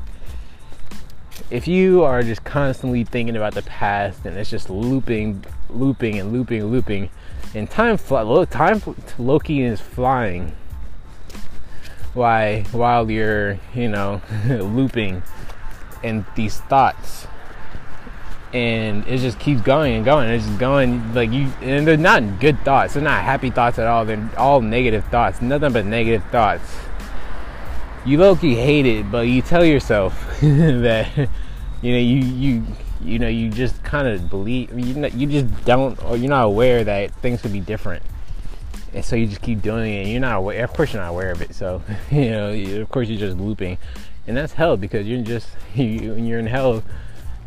If 1.50 1.68
you 1.68 2.04
are 2.04 2.22
just 2.22 2.44
constantly 2.44 3.04
thinking 3.04 3.36
about 3.36 3.54
the 3.54 3.62
past 3.62 4.24
and 4.24 4.36
it's 4.36 4.50
just 4.50 4.70
looping, 4.70 5.44
looping, 5.68 6.18
and 6.18 6.32
looping, 6.32 6.64
looping, 6.64 7.10
and 7.54 7.70
time 7.70 7.96
fly, 7.96 8.44
time 8.46 8.82
Loki 9.18 9.62
is 9.62 9.80
flying. 9.80 10.56
Why 12.14 12.62
while 12.72 13.10
you're 13.10 13.58
you 13.74 13.88
know 13.88 14.20
looping, 14.46 15.22
and 16.02 16.24
these 16.36 16.58
thoughts 16.60 17.26
and 18.52 19.06
it 19.06 19.18
just 19.18 19.38
keeps 19.38 19.62
going 19.62 19.94
and 19.94 20.04
going. 20.04 20.28
It's 20.28 20.44
just 20.44 20.58
going 20.58 21.14
like 21.14 21.30
you, 21.30 21.50
and 21.62 21.86
they're 21.86 21.96
not 21.96 22.38
good 22.38 22.58
thoughts. 22.64 22.94
They're 22.94 23.02
not 23.02 23.22
happy 23.24 23.50
thoughts 23.50 23.78
at 23.78 23.86
all. 23.86 24.04
They're 24.04 24.30
all 24.36 24.60
negative 24.60 25.04
thoughts. 25.06 25.40
Nothing 25.40 25.72
but 25.72 25.86
negative 25.86 26.24
thoughts. 26.30 26.62
You 28.04 28.19
low 28.19 28.34
key 28.34 28.54
hate 28.54 28.87
it, 28.87 29.10
but 29.10 29.28
you 29.28 29.43
tell 29.43 29.64
yourself 29.64 30.38
that 30.40 31.08
you 31.82 31.93
know 31.93 31.99
you 31.99 32.16
you 32.19 32.64
you 33.00 33.19
know 33.19 33.28
you 33.28 33.50
just 33.50 33.82
kind 33.84 34.08
of 34.08 34.28
believe 34.28 34.76
you 34.78 34.94
know, 34.94 35.08
you 35.08 35.26
just 35.26 35.64
don't 35.64 36.02
or 36.04 36.16
you're 36.16 36.31
not 36.31 36.44
aware 36.44 36.82
that 36.84 37.14
things 37.16 37.43
could 37.43 37.52
be 37.52 37.60
different, 37.60 38.02
and 38.93 39.04
so 39.04 39.14
you 39.14 39.26
just 39.26 39.43
keep 39.43 39.62
doing 39.62 39.94
it. 39.94 40.00
and 40.02 40.10
You're 40.10 40.20
not 40.20 40.38
aware. 40.38 40.64
Of 40.64 40.72
course, 40.72 40.93
you're 40.93 41.02
not 41.02 41.10
aware 41.10 41.31
of 41.31 41.43
it. 41.43 41.54
So 41.54 41.82
you 42.10 42.31
know, 42.31 42.81
of 42.81 42.90
course, 42.90 43.08
you're 43.08 43.20
just 43.20 43.37
looping, 43.38 43.78
and 44.26 44.37
that's 44.37 44.54
hell 44.54 44.76
because 44.76 45.06
you're 45.06 45.22
just 45.22 45.49
you, 45.75 46.14
when 46.14 46.26
you're 46.26 46.38
in 46.38 46.46
hell 46.46 46.82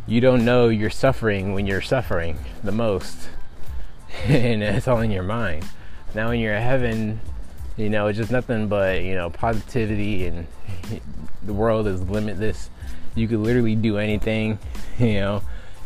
you 0.07 0.21
don't 0.21 0.45
know 0.45 0.69
you're 0.69 0.89
suffering 0.89 1.53
when 1.53 1.65
you're 1.65 1.81
suffering 1.81 2.37
the 2.63 2.71
most. 2.71 3.29
and 4.25 4.61
it's 4.63 4.87
all 4.87 5.01
in 5.01 5.11
your 5.11 5.23
mind. 5.23 5.65
Now 6.13 6.29
when 6.29 6.39
you're 6.39 6.55
in 6.55 6.61
heaven, 6.61 7.19
you 7.77 7.89
know, 7.89 8.07
it's 8.07 8.17
just 8.17 8.31
nothing 8.31 8.67
but, 8.67 9.03
you 9.03 9.15
know, 9.15 9.29
positivity 9.29 10.27
and 10.27 10.47
the 11.43 11.53
world 11.53 11.87
is 11.87 12.01
limitless. 12.03 12.69
You 13.15 13.27
can 13.27 13.43
literally 13.43 13.75
do 13.75 13.97
anything, 13.97 14.59
you 14.99 15.15
know. 15.15 15.41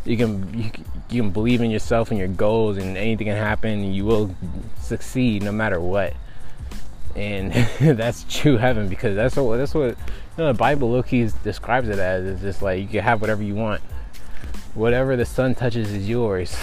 You 0.06 0.16
can 0.18 0.54
you, 0.58 0.72
you 1.10 1.22
can 1.22 1.32
believe 1.32 1.62
in 1.62 1.70
yourself 1.70 2.10
and 2.10 2.18
your 2.18 2.30
goals 2.30 2.78
and 2.78 2.98
anything 2.98 3.28
can 3.28 3.36
happen 3.36 3.72
and 3.72 3.96
you 3.96 4.06
will 4.06 4.34
succeed 4.80 5.44
no 5.44 5.52
matter 5.52 5.80
what. 5.80 6.14
And 7.16 7.52
that's 7.82 8.26
true 8.30 8.58
heaven 8.58 8.88
because 8.88 9.16
that's 9.16 9.36
what 9.36 9.58
that's 9.58 9.76
what 9.76 9.90
you 9.90 9.96
know, 10.38 10.48
the 10.48 10.58
Bible 10.58 10.90
Loki 10.90 11.30
describes 11.44 11.90
it 11.90 12.00
as. 12.00 12.26
It's 12.26 12.42
just 12.42 12.62
like 12.62 12.80
you 12.80 12.88
can 12.88 13.02
have 13.02 13.20
whatever 13.20 13.44
you 13.44 13.56
want 13.56 13.82
whatever 14.74 15.16
the 15.16 15.26
sun 15.26 15.56
touches 15.56 15.92
is 15.92 16.08
yours. 16.08 16.56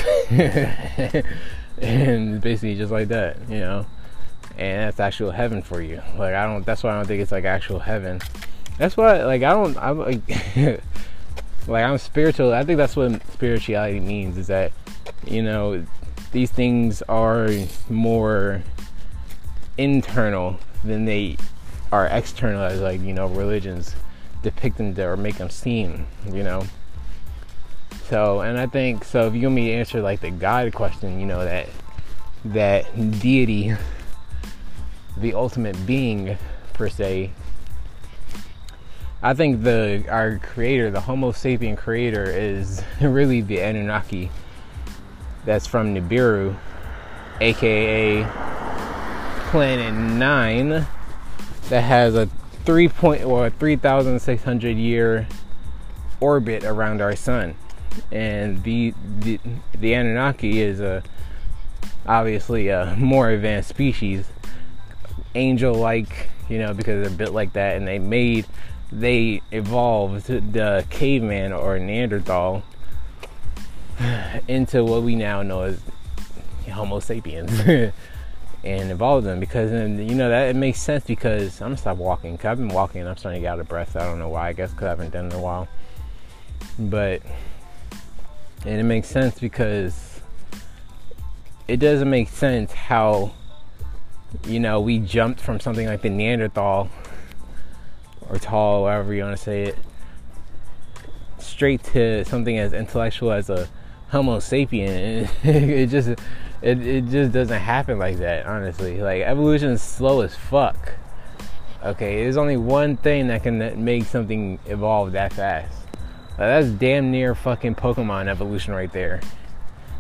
and 1.79 2.41
basically 2.41 2.75
just 2.75 2.93
like 2.93 3.09
that, 3.09 3.37
you 3.49 3.61
know. 3.61 3.87
And 4.57 4.83
that's 4.83 5.01
actual 5.01 5.31
heaven 5.31 5.63
for 5.63 5.83
you. 5.83 6.03
Like 6.17 6.35
I 6.35 6.47
don't 6.47 6.65
that's 6.65 6.83
why 6.83 6.93
I 6.93 6.97
don't 6.97 7.07
think 7.07 7.23
it's 7.23 7.33
like 7.33 7.45
actual 7.45 7.79
heaven. 7.79 8.21
That's 8.79 8.97
why 8.97 9.25
like 9.25 9.43
I 9.43 9.51
don't 9.51 9.77
I'm 9.77 9.99
like 9.99 10.23
like 11.67 11.85
I'm 11.85 11.99
spiritual. 11.99 12.53
I 12.53 12.65
think 12.65 12.79
that's 12.79 12.97
what 12.97 13.21
spirituality 13.33 14.01
means 14.01 14.39
is 14.39 14.47
that 14.47 14.73
you 15.27 15.43
know 15.43 15.85
these 16.33 16.51
things 16.51 17.03
are 17.03 17.49
more 17.89 18.63
internal 19.79 20.59
than 20.85 21.05
they 21.05 21.37
are 21.93 22.07
external 22.07 22.63
as 22.63 22.81
like 22.81 23.01
you 23.01 23.13
know 23.13 23.27
religions 23.27 23.95
depict 24.43 24.79
them 24.79 24.99
or 24.99 25.17
make 25.17 25.37
them 25.37 25.51
seem 25.51 26.07
you 26.31 26.43
know 26.43 26.65
so, 28.09 28.41
and 28.41 28.57
I 28.57 28.67
think 28.67 29.05
so. 29.05 29.27
If 29.27 29.35
you 29.35 29.43
want 29.43 29.57
me 29.57 29.69
to 29.69 29.73
answer 29.75 30.01
like 30.01 30.21
the 30.21 30.31
God 30.31 30.73
question, 30.73 31.19
you 31.19 31.27
know 31.27 31.45
that 31.45 31.69
that 32.47 33.19
deity, 33.19 33.75
the 35.17 35.35
ultimate 35.35 35.87
being 35.87 36.39
per 36.73 36.89
se. 36.89 37.33
I 39.23 39.35
think 39.35 39.63
the 39.63 40.05
our 40.09 40.39
creator, 40.39 40.91
the 40.91 41.01
Homo 41.01 41.33
sapien 41.33 41.77
creator, 41.77 42.25
is 42.25 42.83
really 43.01 43.41
the 43.41 43.61
Anunnaki. 43.61 44.31
That's 45.45 45.67
from 45.67 45.95
Nibiru, 45.95 46.57
aka 47.41 48.25
Planet 49.51 49.95
Nine, 49.95 50.87
that 51.69 51.81
has 51.83 52.15
a 52.15 52.27
three 52.65 52.89
point 52.89 53.25
or 53.25 53.51
three 53.51 53.77
thousand 53.77 54.21
six 54.21 54.43
hundred 54.43 54.77
year 54.77 55.27
orbit 56.21 56.65
around 56.65 57.01
our 57.01 57.15
sun 57.15 57.55
and 58.11 58.63
the 58.63 58.95
the, 59.21 59.41
the 59.75 59.95
Anunnaki 59.95 60.61
is 60.61 60.81
a 60.81 61.03
obviously 62.07 62.69
a 62.69 62.95
more 62.99 63.31
advanced 63.31 63.69
species, 63.69 64.29
angel-like, 65.37 66.31
you 66.49 66.59
know, 66.59 66.75
because 66.75 67.07
they're 67.07 67.17
built 67.17 67.35
like 67.35 67.53
that, 67.53 67.77
and 67.77 67.87
they 67.87 67.99
made 67.99 68.47
they 68.93 69.43
evolved 69.51 70.27
the 70.27 70.85
caveman 70.91 71.53
or 71.53 71.79
Neanderthal 71.79 72.63
into 74.49 74.85
what 74.85 75.03
we 75.03 75.17
now 75.17 75.43
know 75.43 75.63
as 75.63 75.81
Homo 76.71 77.01
sapiens 77.01 77.51
and 78.65 78.91
evolved 78.91 79.27
them 79.27 79.41
because 79.41 79.71
then 79.71 80.09
you 80.09 80.15
know 80.15 80.29
that 80.29 80.49
it 80.49 80.57
makes 80.57 80.81
sense 80.81 81.05
because 81.05 81.61
I'm 81.61 81.69
gonna 81.69 81.77
stop 81.77 81.97
walking. 81.97 82.37
Cause 82.37 82.47
I've 82.47 82.59
been 82.59 82.69
walking 82.69 83.01
and 83.01 83.11
I'm 83.11 83.17
starting 83.17 83.41
to 83.41 83.45
get 83.45 83.53
out 83.53 83.61
of 83.61 83.69
breath. 83.69 83.97
I 83.97 84.05
don't 84.05 84.19
know 84.19 84.29
why. 84.29 84.49
I 84.49 84.53
guess 84.53 84.71
because 84.71 84.87
I 84.87 84.91
haven't 84.91 85.13
done 85.13 85.27
it 85.27 85.33
in 85.33 85.39
a 85.39 85.43
while. 85.43 85.69
But 86.79 87.23
and 88.65 88.81
it 88.81 88.85
makes 88.85 89.09
sense 89.09 89.39
because 89.39 90.21
it 91.69 91.79
doesn't 91.79 92.11
make 92.11 92.29
sense 92.29 92.73
how 92.73 93.33
you 94.47 94.61
know 94.61 94.81
we 94.81 94.99
jumped 94.99 95.41
from 95.41 95.61
something 95.61 95.87
like 95.87 96.03
the 96.03 96.11
Neanderthal 96.11 96.91
or 98.29 98.39
tall, 98.39 98.87
however 98.87 99.15
you 99.15 99.23
want 99.23 99.37
to 99.37 99.43
say 99.43 99.65
it, 99.65 99.79
straight 101.39 101.83
to 101.85 102.25
something 102.25 102.59
as 102.59 102.73
intellectual 102.73 103.33
as 103.33 103.51
a 103.51 103.69
Homo 104.09 104.39
sapien. 104.39 105.29
it 105.45 105.87
just 105.89 106.09
it, 106.63 106.87
it 106.87 107.09
just 107.09 107.33
doesn't 107.33 107.61
happen 107.61 107.99
like 107.99 108.19
that, 108.19 108.47
honestly. 108.47 109.01
Like 109.01 109.23
evolution 109.23 109.71
is 109.71 109.83
slow 109.83 110.21
as 110.21 110.35
fuck. 110.35 110.95
Okay, 111.85 112.23
there's 112.23 112.37
only 112.37 112.57
one 112.57 112.97
thing 112.97 113.29
that 113.29 113.43
can 113.43 113.85
make 113.85 114.05
something 114.05 114.59
evolve 114.67 115.13
that 115.13 115.33
fast. 115.33 115.73
Like, 116.31 116.39
that's 116.39 116.69
damn 116.69 117.11
near 117.11 117.35
fucking 117.35 117.77
Pokemon 117.77 118.27
evolution 118.27 118.75
right 118.75 118.93
there. 118.93 119.21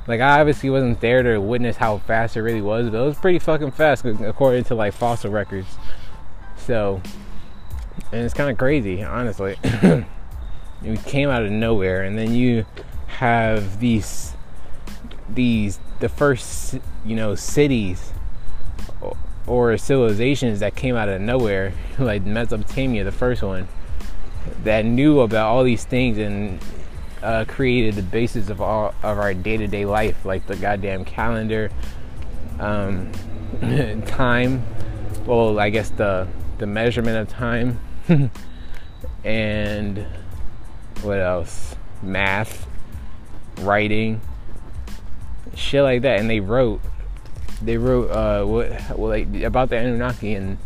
Like 0.06 0.20
I 0.20 0.40
obviously 0.40 0.70
wasn't 0.70 1.00
there 1.00 1.22
to 1.22 1.38
witness 1.38 1.76
how 1.76 1.98
fast 1.98 2.36
it 2.36 2.42
really 2.42 2.62
was, 2.62 2.90
but 2.90 2.98
it 2.98 3.06
was 3.06 3.18
pretty 3.18 3.38
fucking 3.38 3.72
fast 3.72 4.04
according 4.04 4.64
to 4.64 4.74
like 4.74 4.94
fossil 4.94 5.30
records. 5.30 5.68
So 6.56 7.02
and 8.12 8.24
it's 8.24 8.34
kind 8.34 8.50
of 8.50 8.58
crazy, 8.58 9.02
honestly. 9.02 9.56
it 9.62 11.04
came 11.04 11.28
out 11.28 11.44
of 11.44 11.50
nowhere, 11.50 12.02
and 12.02 12.18
then 12.18 12.34
you 12.34 12.66
have 13.06 13.80
these 13.80 14.32
these 15.28 15.80
the 15.98 16.08
first 16.08 16.78
you 17.04 17.16
know 17.16 17.34
cities 17.34 18.12
or 19.46 19.76
civilizations 19.76 20.60
that 20.60 20.74
came 20.74 20.96
out 20.96 21.08
of 21.08 21.20
nowhere, 21.20 21.72
like 21.98 22.24
Mesopotamia, 22.24 23.04
the 23.04 23.12
first 23.12 23.42
one, 23.42 23.68
that 24.64 24.84
knew 24.84 25.20
about 25.20 25.46
all 25.46 25.64
these 25.64 25.84
things 25.84 26.18
and 26.18 26.60
uh, 27.22 27.44
created 27.46 27.94
the 27.94 28.02
basis 28.02 28.48
of 28.48 28.60
all 28.60 28.94
of 29.02 29.18
our 29.18 29.34
day 29.34 29.56
to 29.56 29.66
day 29.66 29.84
life, 29.84 30.24
like 30.24 30.46
the 30.46 30.56
goddamn 30.56 31.04
calendar, 31.04 31.70
um, 32.58 33.12
time. 34.06 34.64
Well, 35.26 35.58
I 35.58 35.70
guess 35.70 35.90
the 35.90 36.28
the 36.58 36.66
measurement 36.66 37.16
of 37.16 37.28
time 37.28 37.80
and 39.24 40.06
what 41.02 41.18
else? 41.18 41.76
Math, 42.02 42.66
writing, 43.58 44.20
shit 45.54 45.82
like 45.82 46.02
that. 46.02 46.20
And 46.20 46.30
they 46.30 46.40
wrote, 46.40 46.80
they 47.62 47.76
wrote 47.76 48.10
uh, 48.10 48.44
what, 48.44 48.70
well, 48.96 49.10
like 49.10 49.42
about 49.42 49.70
the 49.70 49.76
Anunnaki 49.76 50.34
and 50.34 50.58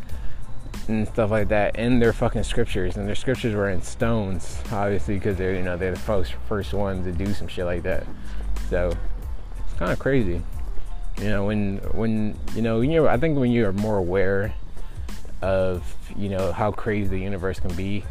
and 0.90 1.08
stuff 1.08 1.30
like 1.30 1.48
that 1.48 1.76
in 1.76 1.98
their 1.98 2.12
fucking 2.12 2.44
scriptures. 2.44 2.96
And 2.96 3.08
their 3.08 3.14
scriptures 3.14 3.54
were 3.54 3.70
in 3.70 3.82
stones, 3.82 4.62
obviously, 4.70 5.14
because 5.14 5.36
they're 5.36 5.54
you 5.54 5.62
know 5.62 5.76
they're 5.76 5.92
the 5.92 5.98
first 5.98 6.34
first 6.48 6.72
ones 6.72 7.04
to 7.06 7.12
do 7.12 7.32
some 7.32 7.48
shit 7.48 7.64
like 7.64 7.82
that. 7.84 8.06
So 8.68 8.92
it's 9.64 9.78
kind 9.78 9.92
of 9.92 9.98
crazy. 9.98 10.42
You 11.18 11.28
know, 11.28 11.46
when 11.46 11.78
when 11.92 12.38
you 12.54 12.62
know, 12.62 12.80
when 12.80 12.90
you're, 12.90 13.08
I 13.08 13.16
think 13.16 13.38
when 13.38 13.50
you're 13.50 13.72
more 13.72 13.96
aware 13.96 14.54
of 15.42 15.96
you 16.16 16.28
know 16.28 16.52
how 16.52 16.70
crazy 16.70 17.08
the 17.08 17.18
universe 17.18 17.60
can 17.60 17.74
be 17.74 18.04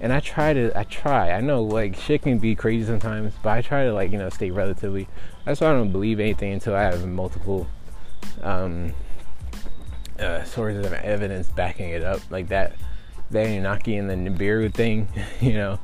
and 0.00 0.12
i 0.12 0.20
try 0.20 0.52
to 0.52 0.76
i 0.78 0.82
try 0.84 1.30
i 1.30 1.40
know 1.40 1.62
like 1.62 1.94
shit 1.94 2.22
can 2.22 2.38
be 2.38 2.54
crazy 2.54 2.86
sometimes 2.86 3.34
but 3.42 3.50
i 3.50 3.60
try 3.60 3.84
to 3.84 3.92
like 3.92 4.10
you 4.10 4.18
know 4.18 4.30
stay 4.30 4.50
relatively 4.50 5.06
that's 5.44 5.60
why 5.60 5.68
i 5.68 5.72
don't 5.72 5.92
believe 5.92 6.18
anything 6.20 6.52
until 6.52 6.74
i 6.74 6.82
have 6.82 7.06
multiple 7.06 7.66
um 8.42 8.94
uh, 10.20 10.44
sources 10.44 10.86
of 10.86 10.92
evidence 10.92 11.48
backing 11.48 11.90
it 11.90 12.02
up 12.02 12.20
like 12.30 12.48
that 12.48 12.74
the 13.30 13.40
Anunnaki 13.40 13.96
and 13.96 14.10
the 14.10 14.14
Nibiru 14.14 14.72
thing 14.72 15.08
you 15.40 15.54
know 15.54 15.78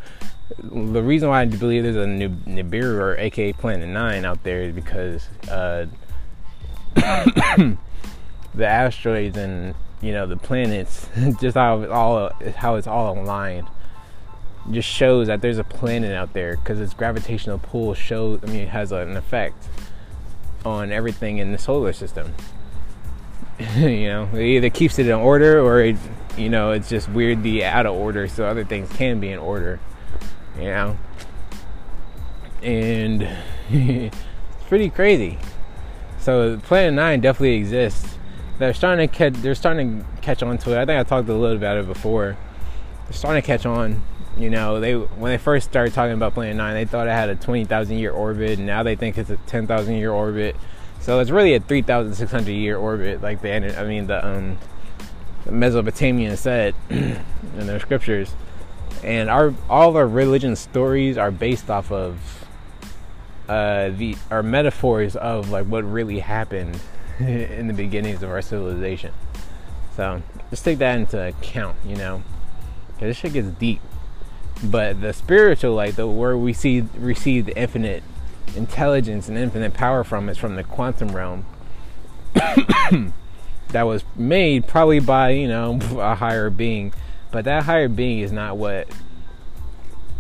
the 0.59 1.03
reason 1.03 1.29
why 1.29 1.43
I 1.43 1.45
believe 1.47 1.83
there's 1.83 1.97
a 1.97 2.07
Nibiru 2.07 2.99
or 2.99 3.17
aka 3.17 3.53
Planet 3.53 3.89
Nine 3.89 4.25
out 4.25 4.45
there 4.45 4.63
is 4.63 4.73
because 4.75 5.29
uh, 5.51 5.87
the 6.95 7.77
asteroids 8.67 9.37
and 9.37 9.75
you 10.01 10.13
know 10.13 10.27
the 10.27 10.37
planets, 10.37 11.09
just 11.41 11.57
how 11.57 11.81
it's 11.81 11.91
all 11.91 12.31
how 12.57 12.77
it's 12.77 12.87
all 12.87 13.19
aligned, 13.19 13.69
just 14.71 14.89
shows 14.89 15.27
that 15.27 15.41
there's 15.43 15.59
a 15.59 15.65
planet 15.65 16.13
out 16.13 16.33
there 16.33 16.57
because 16.57 16.81
its 16.81 16.95
gravitational 16.95 17.59
pull 17.59 17.95
shows. 17.95 18.41
I 18.43 18.47
mean, 18.47 18.61
it 18.61 18.69
has 18.69 18.93
an 18.93 19.17
effect 19.17 19.67
on 20.65 20.93
everything 20.93 21.39
in 21.39 21.53
the 21.53 21.59
solar 21.59 21.93
system. 21.93 22.35
you 23.77 24.09
know, 24.09 24.29
it 24.35 24.43
either 24.43 24.71
keeps 24.71 24.99
it 24.99 25.07
in 25.07 25.15
order 25.15 25.61
or 25.61 25.81
it, 25.81 25.97
you 26.37 26.49
know, 26.49 26.73
it's 26.73 26.89
just 26.89 27.09
weirdly 27.09 27.65
out 27.65 27.87
of 27.87 27.95
order, 27.95 28.29
so 28.29 28.45
other 28.45 28.65
things 28.65 28.91
can 28.93 29.21
be 29.21 29.31
in 29.31 29.39
order. 29.39 29.81
You 30.59 30.65
know, 30.65 30.99
and 32.63 33.29
it's 33.71 34.19
pretty 34.69 34.91
crazy. 34.91 35.39
So 36.21 36.59
Planet 36.59 36.95
Nine 36.95 37.21
definitely 37.21 37.55
exists 37.55 38.17
they're 38.59 38.75
starting 38.75 39.09
to 39.09 39.15
catch 39.15 39.35
they're 39.35 39.55
starting 39.55 40.01
to 40.01 40.21
catch 40.21 40.43
on 40.43 40.59
to 40.59 40.73
it. 40.73 40.83
I 40.83 40.87
think 40.87 40.99
I 40.99 41.03
talked 41.03 41.29
a 41.29 41.35
little 41.35 41.57
about 41.57 41.77
it 41.79 41.87
before. 41.87 42.37
They're 43.05 43.13
starting 43.13 43.43
to 43.43 43.47
catch 43.47 43.67
on. 43.67 44.03
You 44.37 44.51
know, 44.51 44.81
they 44.81 44.95
when 44.95 45.33
they 45.33 45.39
first 45.39 45.69
started 45.69 45.95
talking 45.95 46.13
about 46.13 46.35
Planet 46.35 46.57
Nine, 46.57 46.75
they 46.75 46.85
thought 46.85 47.07
it 47.07 47.11
had 47.11 47.29
a 47.29 47.37
twenty 47.37 47.65
thousand 47.65 47.99
year 47.99 48.13
orbit, 48.13 48.59
and 48.59 48.67
now 48.67 48.83
they 48.83 48.97
think 48.97 49.19
it's 49.19 49.31
a 49.31 49.37
ten 49.39 49.67
thousand 49.67 49.95
year 49.97 50.13
orbit. 50.13 50.57
So 51.01 51.21
it's 51.21 51.31
really 51.31 51.55
a 51.55 51.61
three 51.61 51.83
thousand 51.83 52.15
six 52.15 52.33
hundred 52.33 52.53
year 52.53 52.77
orbit, 52.77 53.23
like 53.23 53.41
the 53.43 53.79
I 53.79 53.85
mean 53.85 54.07
the 54.07 54.27
um 54.27 54.59
the 55.47 56.37
said 56.37 56.75
in 56.91 57.17
their 57.55 57.81
scriptures. 57.81 58.35
And 59.05 59.31
our 59.31 59.55
all 59.71 59.97
our 59.97 60.07
religion 60.07 60.57
stories 60.57 61.17
are 61.17 61.31
based 61.31 61.71
off 61.71 61.93
of 61.93 62.47
uh, 63.49 63.91
the 63.91 64.17
our 64.31 64.43
metaphors 64.43 65.15
of 65.17 65.51
like 65.51 65.67
what 65.67 65.85
really 65.85 66.19
happened 66.19 66.81
in 67.19 67.69
the 67.69 67.75
beginnings 67.75 68.23
of 68.23 68.31
our 68.31 68.43
civilization. 68.43 69.13
So 69.97 70.23
just 70.51 70.65
take 70.65 70.79
that 70.79 70.99
into 70.99 71.29
account, 71.29 71.77
you 71.85 71.97
know, 71.97 72.23
because 72.89 73.09
this 73.11 73.17
shit 73.17 73.33
gets 73.35 73.49
deep. 73.49 73.81
But 74.65 75.01
the 75.01 75.13
spiritual 75.13 75.75
like 75.75 75.97
the 75.97 76.07
where 76.07 76.37
we 76.37 76.53
see 76.53 76.81
receive 76.97 77.47
the 77.47 77.57
infinite 77.57 78.03
intelligence 78.55 79.29
and 79.29 79.37
infinite 79.37 79.75
power 79.75 80.05
from, 80.05 80.29
is 80.29 80.39
from 80.39 80.57
the 80.57 80.65
quantum 80.65 81.15
realm. 81.15 81.45
that 82.35 83.83
was 83.83 84.05
made 84.15 84.67
probably 84.67 85.01
by 85.01 85.31
you 85.31 85.49
know 85.49 85.79
a 85.99 86.15
higher 86.15 86.51
being, 86.51 86.93
but 87.31 87.45
that 87.45 87.65
higher 87.65 87.89
being 87.89 88.21
is 88.21 88.33
not 88.33 88.57
what 88.57 88.89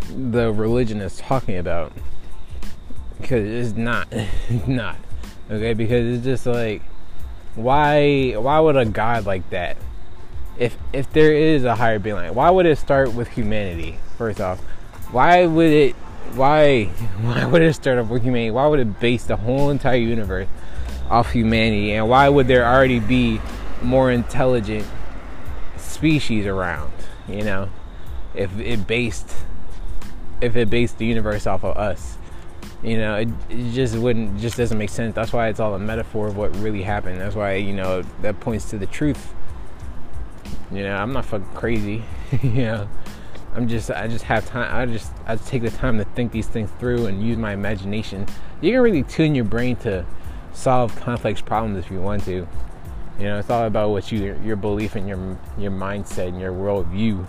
the 0.09 0.53
religion 0.53 1.01
is 1.01 1.17
talking 1.19 1.57
about. 1.57 1.93
Because 3.21 3.47
it's 3.47 3.77
not, 3.77 4.13
not 4.67 4.97
okay? 5.51 5.75
Because 5.75 6.17
it's 6.17 6.25
just 6.25 6.47
like 6.47 6.83
why 7.55 8.33
why 8.33 8.61
would 8.61 8.77
a 8.77 8.85
god 8.85 9.25
like 9.25 9.49
that 9.49 9.79
if 10.59 10.77
if 10.93 11.11
there 11.13 11.33
is 11.33 11.65
a 11.65 11.75
higher 11.75 11.99
being 11.99 12.15
like 12.15 12.35
why 12.35 12.51
would 12.51 12.67
it 12.67 12.77
start 12.77 13.15
with 13.15 13.29
humanity 13.29 13.99
first 14.17 14.41
off? 14.41 14.61
Why 15.11 15.47
would 15.47 15.71
it 15.71 15.97
why 16.35 16.85
why 16.85 17.45
would 17.45 17.63
it 17.63 17.75
start 17.75 17.99
off 17.99 18.09
with 18.09 18.23
humanity? 18.23 18.51
Why 18.51 18.67
would 18.67 18.81
it 18.81 19.01
base 19.01 19.25
the 19.25 19.37
whole 19.37 19.71
entire 19.71 19.97
universe 19.97 20.49
off 21.11 21.33
humanity? 21.33 21.93
And 21.93 22.09
why 22.09 22.29
would 22.29 22.49
there 22.49 22.67
already 22.67 23.01
be 23.01 23.41
more 23.83 24.11
intelligent 24.11 24.87
species 25.77 26.47
around 26.47 26.93
you 27.29 27.43
know? 27.43 27.69
If 28.35 28.59
it 28.59 28.87
based 28.87 29.33
if 30.41 30.57
it 30.57 30.69
based 30.69 30.99
the 30.99 31.07
universe 31.07 31.47
off 31.47 31.65
of 31.65 31.77
us 31.77 32.19
you 32.83 32.99
know? 32.99 33.17
It, 33.17 33.29
it, 33.49 33.73
just 33.73 33.97
wouldn't 33.97 34.39
just 34.39 34.57
doesn't 34.57 34.77
make 34.77 34.91
sense. 34.91 35.15
That's 35.15 35.33
why 35.33 35.49
it's 35.49 35.61
all 35.61 35.75
a 35.75 35.79
metaphor 35.79 36.29
of 36.29 36.37
what 36.37 36.55
really 36.57 36.83
happened. 36.83 37.21
That's 37.21 37.35
why 37.35 37.55
you 37.55 37.73
know 37.73 38.03
that 38.23 38.41
points 38.41 38.71
to 38.71 38.79
the 38.79 38.87
truth. 38.87 39.35
You 40.73 40.83
know 40.83 40.97
i'm 40.97 41.13
not 41.13 41.25
fucking 41.25 41.47
crazy 41.55 42.03
you 42.43 42.51
know 42.51 42.89
i'm 43.57 43.67
just 43.67 43.91
i 43.91 44.07
just 44.07 44.25
have 44.25 44.47
time 44.47 44.73
i 44.75 44.87
just 44.91 45.11
i 45.27 45.35
just 45.35 45.49
take 45.49 45.63
the 45.63 45.71
time 45.71 45.99
to 45.99 46.05
think 46.05 46.31
these 46.31 46.47
things 46.47 46.71
through 46.79 47.07
and 47.07 47.23
use 47.27 47.37
my 47.37 47.53
imagination 47.53 48.27
you 48.61 48.73
can 48.73 48.81
really 48.81 49.03
tune 49.03 49.35
your 49.35 49.45
brain 49.45 49.75
to 49.77 50.05
solve 50.53 50.95
complex 50.97 51.41
problems 51.41 51.79
if 51.85 51.91
you 51.91 52.01
want 52.01 52.23
to 52.25 52.47
you 53.19 53.25
know 53.25 53.39
it's 53.39 53.51
all 53.51 53.65
about 53.65 53.91
what 53.91 54.13
you 54.13 54.39
your 54.45 54.57
belief 54.57 54.95
and 54.95 55.09
your 55.09 55.39
your 55.59 55.71
mindset 55.71 56.29
and 56.29 56.41
your 56.41 56.53
worldview 56.53 57.27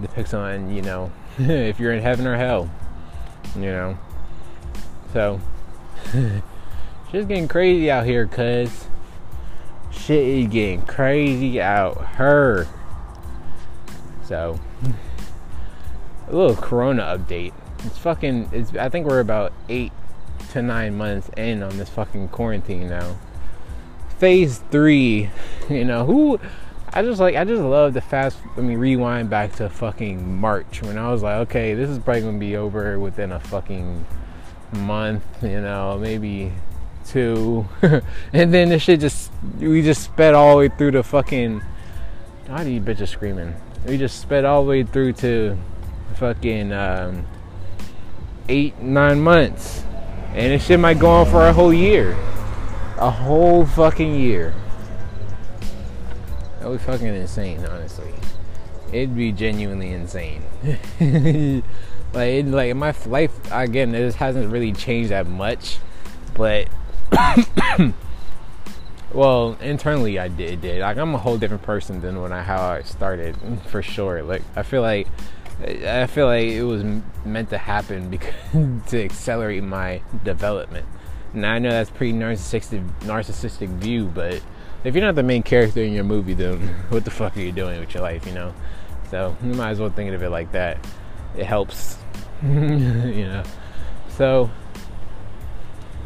depicts 0.00 0.34
on 0.34 0.74
you 0.74 0.82
know 0.82 1.12
if 1.38 1.78
you're 1.78 1.92
in 1.92 2.02
heaven 2.02 2.26
or 2.26 2.36
hell 2.36 2.68
you 3.54 3.62
know 3.62 3.98
so, 5.12 5.40
shit's 6.12 7.26
getting 7.26 7.48
crazy 7.48 7.90
out 7.90 8.04
here, 8.04 8.26
cuz. 8.26 8.86
Shit 9.90 10.26
is 10.26 10.46
getting 10.48 10.82
crazy 10.82 11.60
out 11.60 11.96
her. 12.16 12.66
So, 14.24 14.60
a 16.30 16.36
little 16.36 16.56
Corona 16.56 17.18
update. 17.18 17.52
It's 17.84 17.98
fucking. 17.98 18.50
It's. 18.52 18.74
I 18.74 18.88
think 18.88 19.06
we're 19.06 19.20
about 19.20 19.52
eight 19.68 19.92
to 20.50 20.62
nine 20.62 20.96
months 20.96 21.30
in 21.36 21.62
on 21.62 21.76
this 21.78 21.88
fucking 21.88 22.28
quarantine 22.28 22.88
now. 22.88 23.16
Phase 24.18 24.62
three. 24.70 25.30
You 25.68 25.84
know 25.84 26.06
who? 26.06 26.40
I 26.94 27.02
just 27.02 27.20
like. 27.20 27.36
I 27.36 27.44
just 27.44 27.60
love 27.60 27.92
the 27.92 28.00
fast. 28.00 28.38
Let 28.56 28.64
me 28.64 28.76
rewind 28.76 29.28
back 29.28 29.54
to 29.56 29.68
fucking 29.68 30.40
March 30.40 30.82
when 30.82 30.96
I 30.96 31.12
was 31.12 31.22
like, 31.22 31.36
okay, 31.48 31.74
this 31.74 31.90
is 31.90 31.98
probably 31.98 32.22
gonna 32.22 32.38
be 32.38 32.56
over 32.56 32.98
within 32.98 33.32
a 33.32 33.40
fucking 33.40 34.06
month. 34.72 35.24
You 35.42 35.60
know, 35.60 35.98
maybe 35.98 36.52
two. 37.04 37.68
and 38.32 38.54
then 38.54 38.70
this 38.70 38.82
shit 38.82 39.00
just. 39.00 39.30
We 39.60 39.82
just 39.82 40.04
sped 40.04 40.34
all 40.34 40.52
the 40.52 40.58
way 40.58 40.68
through 40.68 40.92
the 40.92 41.02
fucking. 41.02 41.60
Why 42.46 42.64
do 42.64 42.70
you 42.70 42.80
bitches 42.80 43.08
screaming? 43.08 43.54
We 43.86 43.98
just 43.98 44.20
sped 44.20 44.46
all 44.46 44.64
the 44.64 44.70
way 44.70 44.82
through 44.84 45.12
to 45.14 45.58
fucking 46.18 46.72
um, 46.72 47.26
eight, 48.48 48.78
nine 48.80 49.20
months. 49.20 49.84
And 50.34 50.52
this 50.52 50.66
shit 50.66 50.78
might 50.78 50.98
go 50.98 51.08
on 51.08 51.26
for 51.26 51.46
a 51.46 51.52
whole 51.52 51.72
year. 51.72 52.12
A 52.98 53.10
whole 53.10 53.64
fucking 53.64 54.14
year. 54.14 54.54
That 56.60 56.68
would 56.68 56.78
be 56.78 56.84
fucking 56.84 57.06
insane, 57.06 57.64
honestly. 57.64 58.12
It'd 58.92 59.16
be 59.16 59.32
genuinely 59.32 59.92
insane. 59.92 60.42
like, 62.12 62.28
it, 62.28 62.46
like 62.46 62.74
my 62.74 62.94
life 63.06 63.32
again, 63.52 63.94
it 63.94 64.14
hasn't 64.14 64.50
really 64.50 64.72
changed 64.72 65.10
that 65.10 65.26
much, 65.26 65.78
but 66.34 66.68
well, 69.12 69.56
internally 69.60 70.18
I 70.18 70.28
did, 70.28 70.62
did. 70.62 70.80
Like 70.80 70.96
I'm 70.96 71.14
a 71.14 71.18
whole 71.18 71.38
different 71.38 71.62
person 71.62 72.00
than 72.00 72.20
when 72.20 72.32
I 72.32 72.42
how 72.42 72.70
I 72.70 72.82
started, 72.82 73.36
for 73.66 73.82
sure. 73.82 74.22
Like 74.22 74.42
I 74.56 74.62
feel 74.62 74.82
like 74.82 75.06
I 75.60 76.06
feel 76.06 76.26
like 76.26 76.46
it 76.46 76.62
was 76.62 76.84
meant 77.24 77.50
to 77.50 77.58
happen 77.58 78.10
because 78.10 78.34
to 78.88 79.04
accelerate 79.04 79.64
my 79.64 80.02
development. 80.24 80.86
Now 81.34 81.54
I 81.54 81.58
know 81.58 81.70
that's 81.70 81.90
pretty 81.90 82.12
narcissistic 82.12 82.88
narcissistic 83.00 83.68
view, 83.68 84.06
but 84.06 84.40
if 84.84 84.94
you're 84.94 85.04
not 85.04 85.16
the 85.16 85.24
main 85.24 85.42
character 85.42 85.82
in 85.82 85.92
your 85.92 86.04
movie, 86.04 86.34
then 86.34 86.60
what 86.90 87.04
the 87.04 87.10
fuck 87.10 87.36
are 87.36 87.40
you 87.40 87.52
doing 87.52 87.80
with 87.80 87.92
your 87.92 88.02
life, 88.02 88.24
you 88.26 88.32
know? 88.32 88.54
So 89.10 89.36
you 89.42 89.54
might 89.54 89.70
as 89.70 89.80
well 89.80 89.90
think 89.90 90.12
of 90.12 90.22
it 90.22 90.30
like 90.30 90.52
that. 90.52 90.78
It 91.36 91.44
helps, 91.44 91.98
you 92.42 92.48
know. 92.48 93.42
So 94.10 94.50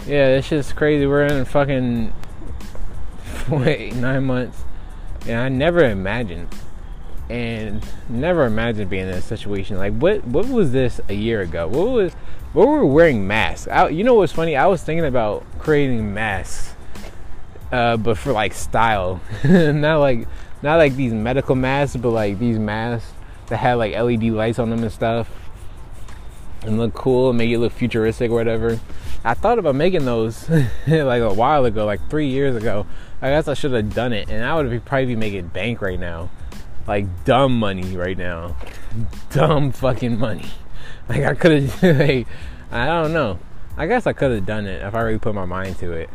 yeah, 0.06 0.28
it's 0.28 0.48
just 0.48 0.76
crazy. 0.76 1.06
We're 1.06 1.26
in 1.26 1.44
fucking 1.44 2.12
wait 3.50 3.94
nine 3.96 4.24
months, 4.24 4.62
and 5.26 5.38
I 5.38 5.48
never 5.50 5.84
imagined 5.84 6.48
and 7.32 7.82
never 8.10 8.44
imagined 8.44 8.90
being 8.90 9.08
in 9.08 9.14
a 9.14 9.22
situation. 9.22 9.78
Like 9.78 9.94
what 9.94 10.22
what 10.26 10.46
was 10.48 10.70
this 10.70 11.00
a 11.08 11.14
year 11.14 11.40
ago? 11.40 11.66
What 11.66 11.88
was 11.88 12.12
what 12.52 12.68
were 12.68 12.84
we 12.84 12.92
wearing 12.92 13.26
masks? 13.26 13.66
I, 13.68 13.88
you 13.88 14.04
know 14.04 14.14
what's 14.14 14.34
funny? 14.34 14.54
I 14.54 14.66
was 14.66 14.82
thinking 14.82 15.06
about 15.06 15.46
creating 15.58 16.12
masks 16.12 16.74
uh, 17.72 17.96
but 17.96 18.18
for 18.18 18.32
like 18.32 18.52
style. 18.52 19.22
Not 19.44 19.98
like 19.98 20.28
not 20.60 20.76
like 20.76 20.94
these 20.94 21.12
medical 21.12 21.56
masks 21.56 21.96
but 21.96 22.10
like 22.10 22.38
these 22.38 22.56
masks 22.56 23.10
that 23.48 23.56
had 23.56 23.74
like 23.74 23.94
led 23.94 24.22
lights 24.22 24.60
on 24.60 24.70
them 24.70 24.82
and 24.82 24.92
stuff 24.92 25.28
and 26.62 26.78
look 26.78 26.94
cool 26.94 27.30
and 27.30 27.38
make 27.38 27.50
it 27.50 27.58
look 27.58 27.72
futuristic 27.72 28.30
or 28.30 28.34
whatever. 28.34 28.78
I 29.24 29.34
thought 29.34 29.58
about 29.58 29.74
making 29.74 30.04
those 30.04 30.48
like 30.86 31.22
a 31.22 31.32
while 31.32 31.64
ago 31.64 31.84
like 31.86 32.10
three 32.10 32.28
years 32.28 32.54
ago. 32.54 32.86
I 33.22 33.30
guess 33.30 33.48
i 33.48 33.54
should 33.54 33.72
have 33.72 33.94
done 33.94 34.12
it 34.12 34.28
and 34.28 34.44
i 34.44 34.54
would 34.56 34.68
be 34.68 34.80
probably 34.80 35.06
be 35.06 35.16
making 35.16 35.46
bank 35.46 35.80
right 35.80 35.98
now 35.98 36.28
like 36.86 37.24
dumb 37.24 37.58
money 37.58 37.96
right 37.96 38.16
now. 38.16 38.56
dumb 39.30 39.72
fucking 39.72 40.18
money. 40.18 40.46
Like 41.08 41.24
I 41.24 41.34
could 41.34 41.64
have 41.64 41.82
like 41.98 42.28
I 42.70 42.86
don't 42.86 43.12
know. 43.12 43.38
I 43.76 43.86
guess 43.86 44.06
I 44.06 44.12
could 44.12 44.30
have 44.30 44.46
done 44.46 44.66
it 44.66 44.82
if 44.82 44.94
I 44.94 45.00
really 45.00 45.18
put 45.18 45.34
my 45.34 45.44
mind 45.44 45.76
to 45.78 45.92
it. 45.92 46.08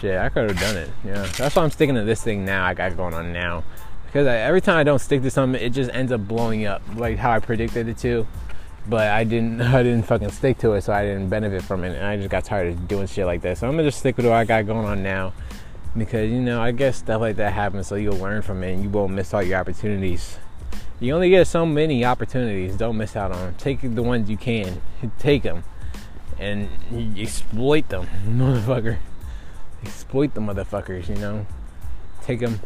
Shit, 0.00 0.18
I 0.18 0.30
could 0.30 0.48
have 0.50 0.58
done 0.58 0.76
it. 0.78 0.90
Yeah, 1.04 1.26
that's 1.36 1.54
why 1.54 1.62
I'm 1.62 1.70
sticking 1.70 1.94
to 1.96 2.02
this 2.02 2.22
thing 2.22 2.44
now. 2.44 2.64
I 2.64 2.72
got 2.72 2.96
going 2.96 3.12
on 3.12 3.34
now 3.34 3.64
because 4.06 4.26
I, 4.26 4.36
every 4.38 4.60
time 4.62 4.76
I 4.76 4.82
don't 4.82 4.98
stick 4.98 5.22
to 5.22 5.30
something, 5.30 5.60
it 5.60 5.70
just 5.70 5.90
ends 5.92 6.10
up 6.10 6.26
blowing 6.26 6.64
up 6.64 6.82
like 6.96 7.18
how 7.18 7.32
I 7.32 7.38
predicted 7.38 7.86
it 7.86 7.98
to. 7.98 8.26
But 8.88 9.08
I 9.08 9.24
didn't, 9.24 9.60
I 9.60 9.82
didn't 9.82 10.06
fucking 10.06 10.30
stick 10.30 10.58
to 10.58 10.72
it, 10.72 10.82
so 10.82 10.92
I 10.92 11.04
didn't 11.04 11.28
benefit 11.28 11.62
from 11.62 11.84
it, 11.84 11.94
and 11.94 12.04
I 12.04 12.16
just 12.16 12.30
got 12.30 12.44
tired 12.44 12.68
of 12.68 12.88
doing 12.88 13.06
shit 13.06 13.26
like 13.26 13.42
that. 13.42 13.58
So 13.58 13.68
I'm 13.68 13.74
gonna 13.74 13.88
just 13.88 13.98
stick 13.98 14.16
with 14.16 14.26
what 14.26 14.34
I 14.34 14.44
got 14.44 14.66
going 14.66 14.86
on 14.86 15.02
now 15.02 15.32
because 15.96 16.30
you 16.30 16.40
know 16.40 16.60
I 16.60 16.72
guess 16.72 16.98
stuff 16.98 17.20
like 17.20 17.36
that 17.36 17.52
happens 17.52 17.86
so 17.86 17.96
you'll 17.96 18.16
learn 18.16 18.42
from 18.42 18.62
it 18.62 18.72
and 18.72 18.82
you 18.82 18.88
won't 18.88 19.12
miss 19.12 19.34
all 19.34 19.42
your 19.42 19.58
opportunities. 19.58 20.38
You 21.00 21.14
only 21.14 21.30
get 21.30 21.46
so 21.48 21.66
many 21.66 22.04
opportunities. 22.04 22.76
Don't 22.76 22.96
miss 22.96 23.16
out 23.16 23.32
on 23.32 23.38
them. 23.38 23.54
Take 23.58 23.80
the 23.82 24.02
ones 24.02 24.30
you 24.30 24.36
can. 24.36 24.80
Take 25.18 25.42
them 25.42 25.64
and 26.38 26.68
exploit 27.18 27.88
them, 27.88 28.06
motherfucker. 28.26 28.98
Exploit 29.82 30.34
the 30.34 30.40
motherfuckers. 30.40 31.08
You 31.08 31.16
know, 31.16 31.46
take 32.22 32.40
them, 32.40 32.60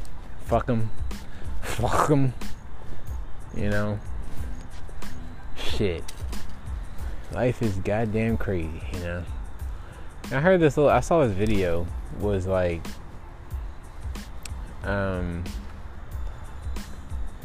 fuck 0.45 0.67
them, 0.67 0.91
fuck 1.63 2.09
them. 2.09 2.35
You 3.57 3.71
know, 3.71 3.99
shit. 5.57 6.05
Life 7.33 7.63
is 7.63 7.77
goddamn 7.77 8.37
crazy. 8.37 8.83
You 8.93 9.01
know. 9.01 9.25
I 10.31 10.41
heard 10.41 10.61
this 10.61 10.77
little. 10.77 10.91
I 10.91 11.01
saw 11.01 11.27
this 11.27 11.37
video 11.37 11.87
was 12.21 12.47
like 12.47 12.87
um, 14.87 15.45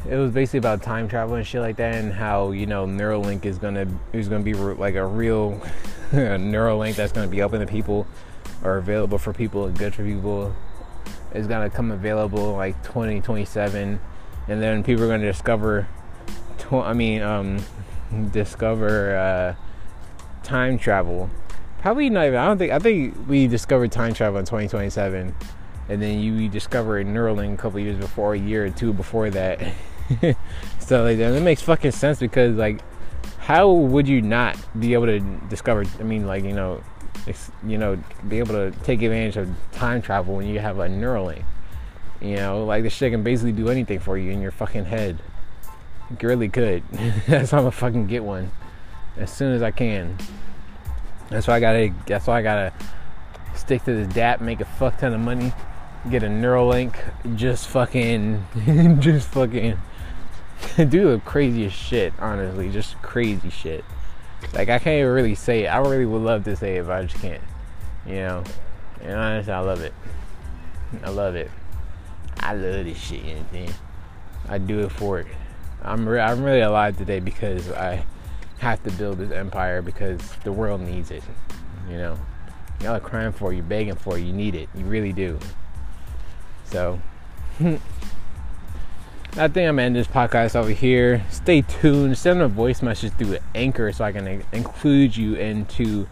it 0.08 0.16
was 0.16 0.32
basically 0.32 0.58
about 0.58 0.82
time 0.82 1.08
travel 1.08 1.36
and 1.36 1.46
shit 1.46 1.60
like 1.60 1.76
that, 1.76 1.94
and 1.94 2.12
how 2.12 2.50
you 2.52 2.66
know 2.66 2.86
Neuralink 2.86 3.44
is 3.44 3.58
gonna 3.58 3.86
is 4.12 4.28
gonna 4.28 4.42
be 4.42 4.54
re- 4.54 4.74
like 4.74 4.94
a 4.94 5.04
real 5.04 5.60
Neuralink 6.12 6.96
that's 6.96 7.12
gonna 7.12 7.28
be 7.28 7.42
open 7.42 7.60
to 7.60 7.66
people 7.66 8.06
or 8.64 8.78
available 8.78 9.18
for 9.18 9.32
people 9.32 9.66
and 9.66 9.78
good 9.78 9.94
for 9.94 10.04
people. 10.04 10.54
It's 11.32 11.46
gonna 11.46 11.70
come 11.70 11.90
available 11.90 12.54
like 12.54 12.82
2027, 12.84 14.00
and 14.48 14.62
then 14.62 14.82
people 14.82 15.04
are 15.04 15.08
gonna 15.08 15.22
discover. 15.24 15.86
Tw- 16.58 16.74
I 16.74 16.92
mean, 16.92 17.22
um, 17.22 17.64
discover 18.32 19.16
uh, 19.16 20.42
time 20.42 20.78
travel. 20.78 21.30
Probably 21.80 22.10
not 22.10 22.26
even. 22.26 22.38
I 22.38 22.46
don't 22.46 22.58
think. 22.58 22.72
I 22.72 22.78
think 22.78 23.16
we 23.28 23.46
discovered 23.46 23.92
time 23.92 24.14
travel 24.14 24.38
in 24.38 24.46
2027 24.46 25.34
and 25.88 26.00
then 26.00 26.20
you 26.20 26.48
discover 26.48 26.98
a 26.98 27.04
Neuralink 27.04 27.54
a 27.54 27.56
couple 27.56 27.80
years 27.80 27.98
before, 27.98 28.34
a 28.34 28.38
year 28.38 28.66
or 28.66 28.70
two 28.70 28.92
before 28.92 29.30
that. 29.30 29.60
so 30.78 31.02
like 31.04 31.18
that, 31.18 31.42
makes 31.42 31.62
fucking 31.62 31.92
sense 31.92 32.18
because 32.18 32.56
like, 32.56 32.80
how 33.38 33.70
would 33.70 34.06
you 34.06 34.22
not 34.22 34.56
be 34.78 34.94
able 34.94 35.06
to 35.06 35.20
discover? 35.48 35.84
I 35.98 36.02
mean, 36.02 36.26
like 36.26 36.44
you 36.44 36.52
know, 36.52 36.82
you 37.66 37.78
know, 37.78 38.02
be 38.28 38.38
able 38.38 38.54
to 38.54 38.70
take 38.82 39.02
advantage 39.02 39.36
of 39.36 39.50
time 39.72 40.02
travel 40.02 40.36
when 40.36 40.46
you 40.46 40.60
have 40.60 40.78
a 40.78 40.86
Neuralink. 40.86 41.44
You 42.20 42.36
know, 42.36 42.64
like 42.64 42.84
this 42.84 42.92
shit 42.92 43.12
can 43.12 43.22
basically 43.22 43.52
do 43.52 43.68
anything 43.68 43.98
for 43.98 44.16
you 44.16 44.30
in 44.30 44.40
your 44.40 44.52
fucking 44.52 44.84
head. 44.84 45.18
It 46.10 46.22
really 46.22 46.48
could. 46.48 46.84
that's 47.26 47.52
why 47.52 47.58
I'm 47.58 47.64
gonna 47.64 47.72
fucking 47.72 48.06
get 48.06 48.22
one 48.22 48.50
as 49.16 49.32
soon 49.32 49.52
as 49.52 49.62
I 49.62 49.72
can. 49.72 50.16
That's 51.30 51.46
why 51.46 51.56
I 51.56 51.60
gotta. 51.60 51.92
That's 52.06 52.26
why 52.26 52.38
I 52.38 52.42
gotta 52.42 52.72
stick 53.56 53.84
to 53.84 53.94
this 53.94 54.14
DAP, 54.14 54.40
make 54.40 54.60
a 54.60 54.64
fuck 54.64 54.98
ton 54.98 55.14
of 55.14 55.20
money, 55.20 55.52
get 56.10 56.22
a 56.22 56.26
Neuralink, 56.26 56.96
just 57.36 57.68
fucking, 57.68 58.44
just 59.00 59.28
fucking 59.28 59.78
do 60.76 61.10
the 61.12 61.22
craziest 61.24 61.76
shit, 61.76 62.12
honestly, 62.18 62.70
just 62.70 63.00
crazy 63.02 63.50
shit. 63.50 63.84
Like, 64.52 64.68
I 64.68 64.78
can't 64.78 65.00
even 65.00 65.12
really 65.12 65.34
say 65.34 65.64
it. 65.64 65.68
I 65.68 65.78
really 65.78 66.06
would 66.06 66.22
love 66.22 66.44
to 66.44 66.56
say 66.56 66.76
it, 66.76 66.86
but 66.86 66.92
I 66.92 67.02
just 67.04 67.22
can't. 67.22 67.42
You 68.06 68.14
know? 68.14 68.44
And 69.00 69.12
honestly, 69.12 69.52
I 69.52 69.60
love 69.60 69.80
it. 69.80 69.94
I 71.04 71.10
love 71.10 71.36
it. 71.36 71.50
I 72.40 72.54
love 72.54 72.84
this 72.84 72.98
shit, 72.98 73.24
you 73.24 73.36
know 73.52 73.66
I 74.48 74.58
do 74.58 74.80
it 74.80 74.90
for 74.90 75.20
it. 75.20 75.28
I'm, 75.82 76.08
re- 76.08 76.20
I'm 76.20 76.42
really 76.42 76.60
alive 76.60 76.96
today 76.96 77.20
because 77.20 77.70
I 77.70 78.04
have 78.58 78.82
to 78.84 78.90
build 78.92 79.18
this 79.18 79.30
empire 79.30 79.82
because 79.82 80.20
the 80.44 80.52
world 80.52 80.80
needs 80.80 81.10
it. 81.10 81.22
You 81.88 81.98
know? 81.98 82.18
Y'all 82.80 82.96
are 82.96 83.00
crying 83.00 83.32
for 83.32 83.52
it, 83.52 83.56
you're 83.56 83.64
begging 83.64 83.94
for 83.94 84.18
it, 84.18 84.22
You 84.22 84.32
need 84.32 84.56
it. 84.56 84.68
You 84.74 84.84
really 84.84 85.12
do. 85.12 85.38
So, 86.72 86.98
I 87.60 87.78
think 89.36 89.68
I'm 89.68 89.76
gonna 89.76 89.82
end 89.82 89.96
this 89.96 90.06
podcast 90.06 90.56
over 90.56 90.70
here. 90.70 91.22
Stay 91.28 91.60
tuned. 91.60 92.16
Send 92.16 92.40
a 92.40 92.48
voice 92.48 92.80
message 92.80 93.12
through 93.12 93.36
Anchor 93.54 93.92
so 93.92 94.04
I 94.04 94.12
can 94.12 94.42
include 94.52 95.14
you 95.14 95.34
into 95.34 96.08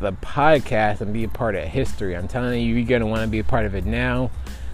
the 0.00 0.12
podcast 0.12 1.00
and 1.00 1.14
be 1.14 1.24
a 1.24 1.28
part 1.28 1.54
of 1.54 1.64
history. 1.64 2.14
I'm 2.14 2.28
telling 2.28 2.62
you, 2.62 2.74
you're 2.74 2.86
gonna 2.86 3.10
want 3.10 3.22
to 3.22 3.28
be 3.28 3.38
a 3.38 3.44
part 3.44 3.64
of 3.64 3.74
it 3.74 3.86
now 3.86 4.30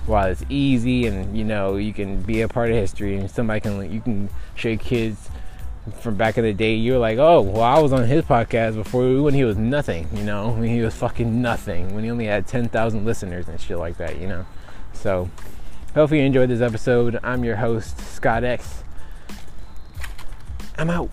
while 0.06 0.26
it's 0.26 0.44
easy 0.48 1.06
and 1.06 1.38
you 1.38 1.44
know 1.44 1.76
you 1.76 1.92
can 1.92 2.20
be 2.22 2.40
a 2.40 2.48
part 2.48 2.70
of 2.70 2.74
history 2.74 3.14
and 3.14 3.30
somebody 3.30 3.60
can 3.60 3.92
you 3.92 4.00
can 4.00 4.28
show 4.56 4.74
kids 4.76 5.28
from 6.00 6.16
back 6.16 6.38
in 6.38 6.44
the 6.44 6.52
day 6.52 6.74
you're 6.74 6.98
like 6.98 7.18
oh 7.18 7.42
well 7.42 7.62
i 7.62 7.78
was 7.78 7.92
on 7.92 8.06
his 8.06 8.24
podcast 8.24 8.74
before 8.74 9.22
when 9.22 9.34
he 9.34 9.44
was 9.44 9.58
nothing 9.58 10.08
you 10.14 10.24
know 10.24 10.48
when 10.48 10.64
he 10.64 10.80
was 10.80 10.94
fucking 10.94 11.42
nothing 11.42 11.94
when 11.94 12.04
he 12.04 12.10
only 12.10 12.24
had 12.24 12.46
10,000 12.46 13.04
listeners 13.04 13.48
and 13.48 13.60
shit 13.60 13.76
like 13.76 13.98
that 13.98 14.18
you 14.18 14.26
know 14.26 14.46
so, 14.98 15.30
hopefully 15.94 16.20
you 16.20 16.26
enjoyed 16.26 16.50
this 16.50 16.60
episode. 16.60 17.18
I'm 17.22 17.44
your 17.44 17.56
host, 17.56 17.98
Scott 18.00 18.42
X. 18.42 18.82
I'm 20.76 20.90
out. 20.90 21.10